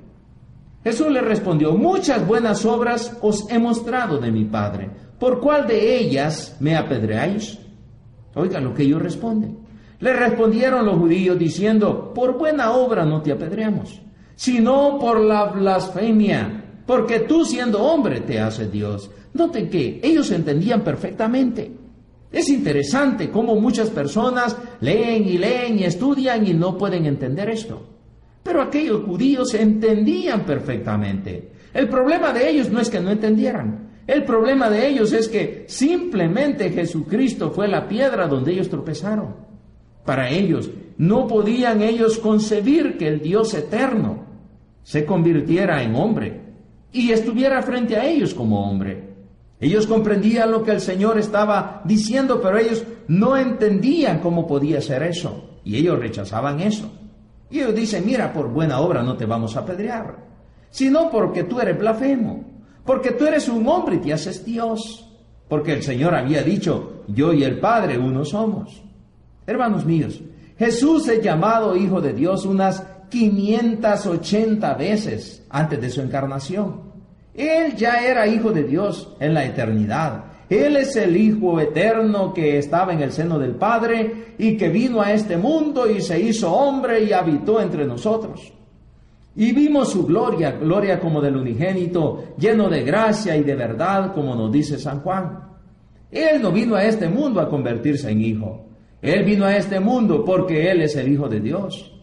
Jesús 0.88 1.10
le 1.10 1.20
respondió, 1.20 1.74
muchas 1.74 2.26
buenas 2.26 2.64
obras 2.64 3.14
os 3.20 3.46
he 3.50 3.58
mostrado 3.58 4.16
de 4.16 4.32
mi 4.32 4.46
Padre. 4.46 4.88
¿Por 5.18 5.38
cuál 5.38 5.66
de 5.66 5.98
ellas 5.98 6.56
me 6.60 6.76
apedreáis? 6.76 7.58
Oiga 8.34 8.58
lo 8.58 8.72
que 8.72 8.84
ellos 8.84 9.02
responden. 9.02 9.58
Le 10.00 10.14
respondieron 10.14 10.86
los 10.86 10.96
judíos 10.96 11.38
diciendo, 11.38 12.14
por 12.14 12.38
buena 12.38 12.72
obra 12.72 13.04
no 13.04 13.20
te 13.20 13.32
apedreamos, 13.32 14.00
sino 14.34 14.98
por 14.98 15.20
la 15.20 15.44
blasfemia, 15.48 16.80
porque 16.86 17.20
tú 17.20 17.44
siendo 17.44 17.82
hombre 17.82 18.22
te 18.22 18.40
haces 18.40 18.72
Dios. 18.72 19.10
Noten 19.34 19.68
que 19.68 20.00
ellos 20.02 20.30
entendían 20.30 20.80
perfectamente 20.80 21.70
Es 22.32 22.48
interesante 22.48 23.28
cómo 23.28 23.56
muchas 23.56 23.90
personas 23.90 24.56
leen 24.80 25.28
y 25.28 25.36
leen 25.36 25.78
y 25.80 25.84
estudian 25.84 26.46
y 26.46 26.54
no 26.54 26.78
pueden 26.78 27.04
entender 27.04 27.50
esto. 27.50 27.97
Pero 28.42 28.62
aquellos 28.62 29.04
judíos 29.04 29.54
entendían 29.54 30.44
perfectamente. 30.44 31.52
El 31.74 31.88
problema 31.88 32.32
de 32.32 32.48
ellos 32.48 32.70
no 32.70 32.80
es 32.80 32.90
que 32.90 33.00
no 33.00 33.10
entendieran. 33.10 33.88
El 34.06 34.24
problema 34.24 34.70
de 34.70 34.88
ellos 34.88 35.12
es 35.12 35.28
que 35.28 35.64
simplemente 35.68 36.70
Jesucristo 36.70 37.50
fue 37.50 37.68
la 37.68 37.86
piedra 37.86 38.26
donde 38.26 38.52
ellos 38.52 38.70
tropezaron. 38.70 39.36
Para 40.04 40.30
ellos, 40.30 40.70
no 40.96 41.26
podían 41.26 41.82
ellos 41.82 42.18
concebir 42.18 42.96
que 42.96 43.06
el 43.06 43.20
Dios 43.20 43.52
eterno 43.52 44.24
se 44.82 45.04
convirtiera 45.04 45.82
en 45.82 45.94
hombre 45.94 46.40
y 46.90 47.12
estuviera 47.12 47.60
frente 47.62 47.96
a 47.96 48.06
ellos 48.06 48.32
como 48.32 48.70
hombre. 48.70 49.08
Ellos 49.60 49.86
comprendían 49.86 50.50
lo 50.50 50.62
que 50.62 50.70
el 50.70 50.80
Señor 50.80 51.18
estaba 51.18 51.82
diciendo, 51.84 52.40
pero 52.40 52.58
ellos 52.58 52.84
no 53.08 53.36
entendían 53.36 54.20
cómo 54.20 54.46
podía 54.46 54.80
ser 54.80 55.02
eso. 55.02 55.60
Y 55.64 55.76
ellos 55.76 55.98
rechazaban 55.98 56.60
eso. 56.60 56.90
Y 57.50 57.60
ellos 57.60 57.74
dicen, 57.74 58.04
mira, 58.04 58.32
por 58.32 58.48
buena 58.48 58.80
obra 58.80 59.02
no 59.02 59.16
te 59.16 59.26
vamos 59.26 59.56
a 59.56 59.60
apedrear, 59.60 60.16
sino 60.70 61.10
porque 61.10 61.44
tú 61.44 61.60
eres 61.60 61.78
blasfemo, 61.78 62.44
porque 62.84 63.12
tú 63.12 63.26
eres 63.26 63.48
un 63.48 63.66
hombre 63.68 63.96
y 63.96 63.98
te 64.00 64.12
haces 64.12 64.44
Dios. 64.44 65.04
Porque 65.48 65.72
el 65.72 65.82
Señor 65.82 66.14
había 66.14 66.42
dicho, 66.42 67.04
yo 67.08 67.32
y 67.32 67.42
el 67.42 67.58
Padre 67.58 67.96
uno 67.96 68.24
somos. 68.24 68.82
Hermanos 69.46 69.86
míos, 69.86 70.20
Jesús 70.58 71.08
es 71.08 71.22
llamado 71.22 71.74
Hijo 71.74 72.02
de 72.02 72.12
Dios 72.12 72.44
unas 72.44 72.84
580 73.08 74.74
veces 74.74 75.42
antes 75.48 75.80
de 75.80 75.90
su 75.90 76.00
encarnación. 76.02 76.88
Él 77.34 77.76
ya 77.76 78.04
era 78.04 78.26
hijo 78.26 78.50
de 78.50 78.64
Dios 78.64 79.14
en 79.20 79.32
la 79.32 79.44
eternidad. 79.44 80.24
Él 80.48 80.76
es 80.76 80.96
el 80.96 81.16
Hijo 81.16 81.60
eterno 81.60 82.32
que 82.32 82.58
estaba 82.58 82.92
en 82.92 83.02
el 83.02 83.12
seno 83.12 83.38
del 83.38 83.56
Padre 83.56 84.34
y 84.38 84.56
que 84.56 84.68
vino 84.68 85.00
a 85.00 85.12
este 85.12 85.36
mundo 85.36 85.88
y 85.88 86.00
se 86.00 86.18
hizo 86.20 86.52
hombre 86.52 87.04
y 87.04 87.12
habitó 87.12 87.60
entre 87.60 87.84
nosotros. 87.84 88.52
Y 89.36 89.52
vimos 89.52 89.92
su 89.92 90.06
gloria, 90.06 90.52
gloria 90.52 90.98
como 90.98 91.20
del 91.20 91.36
unigénito, 91.36 92.34
lleno 92.38 92.68
de 92.68 92.82
gracia 92.82 93.36
y 93.36 93.42
de 93.44 93.54
verdad, 93.54 94.12
como 94.14 94.34
nos 94.34 94.50
dice 94.50 94.78
San 94.78 95.00
Juan. 95.00 95.38
Él 96.10 96.40
no 96.42 96.50
vino 96.50 96.74
a 96.74 96.84
este 96.84 97.08
mundo 97.08 97.40
a 97.40 97.48
convertirse 97.48 98.10
en 98.10 98.20
hijo. 98.20 98.68
Él 99.00 99.24
vino 99.24 99.44
a 99.44 99.56
este 99.56 99.78
mundo 99.78 100.24
porque 100.24 100.70
Él 100.70 100.82
es 100.82 100.96
el 100.96 101.08
Hijo 101.08 101.28
de 101.28 101.40
Dios. 101.40 101.94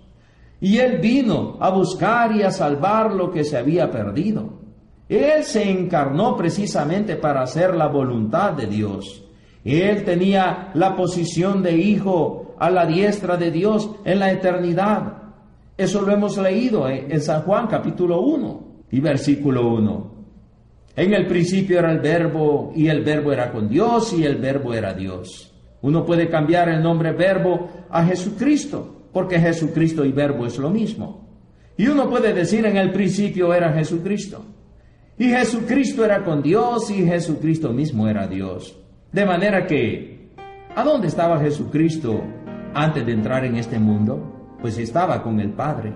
Y 0.61 0.77
Él 0.77 0.99
vino 0.99 1.57
a 1.59 1.69
buscar 1.69 2.33
y 2.35 2.43
a 2.43 2.51
salvar 2.51 3.13
lo 3.13 3.31
que 3.31 3.43
se 3.43 3.57
había 3.57 3.91
perdido. 3.91 4.64
Él 5.07 5.43
se 5.43 5.69
encarnó 5.69 6.35
precisamente 6.35 7.15
para 7.15 7.41
hacer 7.41 7.75
la 7.75 7.87
voluntad 7.87 8.53
de 8.53 8.65
Dios. 8.65 9.23
Él 9.63 10.03
tenía 10.03 10.71
la 10.73 10.95
posición 10.95 11.61
de 11.61 11.77
hijo 11.77 12.55
a 12.59 12.69
la 12.69 12.85
diestra 12.85 13.37
de 13.37 13.51
Dios 13.51 13.89
en 14.03 14.19
la 14.19 14.31
eternidad. 14.31 15.13
Eso 15.77 16.01
lo 16.01 16.13
hemos 16.13 16.37
leído 16.37 16.87
en 16.87 17.21
San 17.21 17.41
Juan 17.41 17.67
capítulo 17.67 18.21
1 18.21 18.65
y 18.91 18.99
versículo 18.99 19.67
1. 19.67 20.15
En 20.95 21.13
el 21.13 21.27
principio 21.27 21.79
era 21.79 21.91
el 21.91 21.99
verbo 21.99 22.71
y 22.75 22.87
el 22.87 23.03
verbo 23.03 23.33
era 23.33 23.51
con 23.51 23.67
Dios 23.67 24.13
y 24.13 24.23
el 24.23 24.37
verbo 24.37 24.73
era 24.73 24.93
Dios. 24.93 25.53
Uno 25.81 26.05
puede 26.05 26.29
cambiar 26.29 26.69
el 26.69 26.81
nombre 26.81 27.11
verbo 27.11 27.69
a 27.89 28.05
Jesucristo 28.05 29.09
porque 29.11 29.39
Jesucristo 29.39 30.05
y 30.05 30.11
verbo 30.11 30.45
es 30.45 30.57
lo 30.57 30.69
mismo. 30.69 31.27
Y 31.77 31.87
uno 31.87 32.09
puede 32.09 32.33
decir 32.33 32.65
en 32.65 32.77
el 32.77 32.91
principio 32.91 33.53
era 33.53 33.73
Jesucristo. 33.73 34.54
Y 35.17 35.29
Jesucristo 35.29 36.03
era 36.03 36.23
con 36.25 36.41
Dios 36.41 36.91
y 36.91 37.05
Jesucristo 37.05 37.71
mismo 37.71 38.07
era 38.07 38.27
Dios. 38.27 38.77
De 39.13 39.25
manera 39.25 39.65
que, 39.65 40.27
¿a 40.75 40.83
dónde 40.83 41.07
estaba 41.07 41.39
Jesucristo 41.39 42.21
antes 42.73 43.05
de 43.05 43.13
entrar 43.13 43.45
en 43.45 43.55
este 43.55 43.79
mundo? 43.79 44.57
Pues 44.61 44.77
estaba 44.77 45.23
con 45.23 45.39
el 45.39 45.51
Padre. 45.51 45.93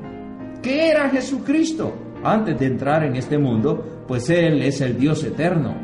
¿Qué 0.61 0.91
era 0.91 1.09
Jesucristo 1.09 1.93
antes 2.23 2.57
de 2.57 2.67
entrar 2.67 3.03
en 3.03 3.17
este 3.17 3.37
mundo? 3.37 4.05
Pues 4.07 4.29
Él 4.29 4.61
es 4.61 4.79
el 4.79 4.97
Dios 4.97 5.21
eterno. 5.25 5.75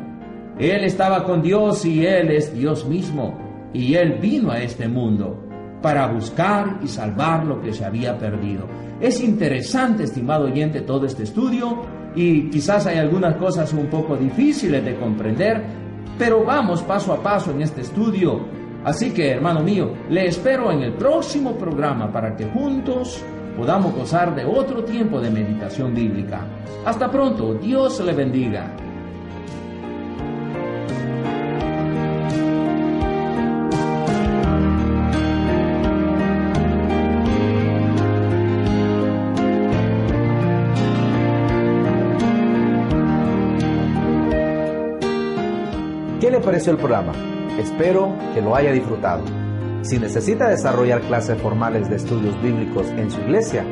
Él 0.58 0.84
estaba 0.84 1.24
con 1.24 1.42
Dios 1.42 1.84
y 1.84 2.06
Él 2.06 2.30
es 2.30 2.54
Dios 2.54 2.88
mismo. 2.88 3.38
Y 3.74 3.96
Él 3.96 4.14
vino 4.18 4.50
a 4.50 4.62
este 4.62 4.88
mundo 4.88 5.42
para 5.82 6.06
buscar 6.06 6.78
y 6.82 6.88
salvar 6.88 7.44
lo 7.44 7.60
que 7.60 7.74
se 7.74 7.84
había 7.84 8.16
perdido. 8.16 8.66
Es 8.98 9.22
interesante, 9.22 10.04
estimado 10.04 10.46
oyente, 10.46 10.80
todo 10.80 11.04
este 11.04 11.24
estudio 11.24 11.84
y 12.16 12.48
quizás 12.48 12.86
hay 12.86 12.98
algunas 12.98 13.36
cosas 13.36 13.72
un 13.74 13.86
poco 13.86 14.16
difíciles 14.16 14.84
de 14.84 14.96
comprender, 14.96 15.62
pero 16.18 16.44
vamos 16.44 16.82
paso 16.82 17.12
a 17.12 17.22
paso 17.22 17.50
en 17.50 17.62
este 17.62 17.82
estudio. 17.82 18.40
Así 18.84 19.10
que, 19.12 19.32
hermano 19.32 19.60
mío, 19.60 19.92
le 20.08 20.26
espero 20.26 20.72
en 20.72 20.82
el 20.82 20.94
próximo 20.94 21.56
programa 21.56 22.10
para 22.10 22.34
que 22.34 22.46
juntos 22.46 23.22
podamos 23.56 23.94
gozar 23.94 24.34
de 24.34 24.44
otro 24.44 24.82
tiempo 24.84 25.20
de 25.20 25.30
meditación 25.30 25.94
bíblica. 25.94 26.40
Hasta 26.84 27.10
pronto, 27.10 27.54
Dios 27.54 28.00
le 28.00 28.12
bendiga. 28.12 28.85
Le 46.36 46.44
pareció 46.44 46.72
el 46.72 46.78
programa? 46.78 47.12
Espero 47.58 48.14
que 48.34 48.42
lo 48.42 48.54
haya 48.54 48.70
disfrutado. 48.72 49.22
Si 49.80 49.98
necesita 49.98 50.48
desarrollar 50.48 51.00
clases 51.02 51.40
formales 51.40 51.88
de 51.88 51.96
estudios 51.96 52.38
bíblicos 52.42 52.88
en 52.90 53.10
su 53.10 53.22
iglesia, 53.22 53.64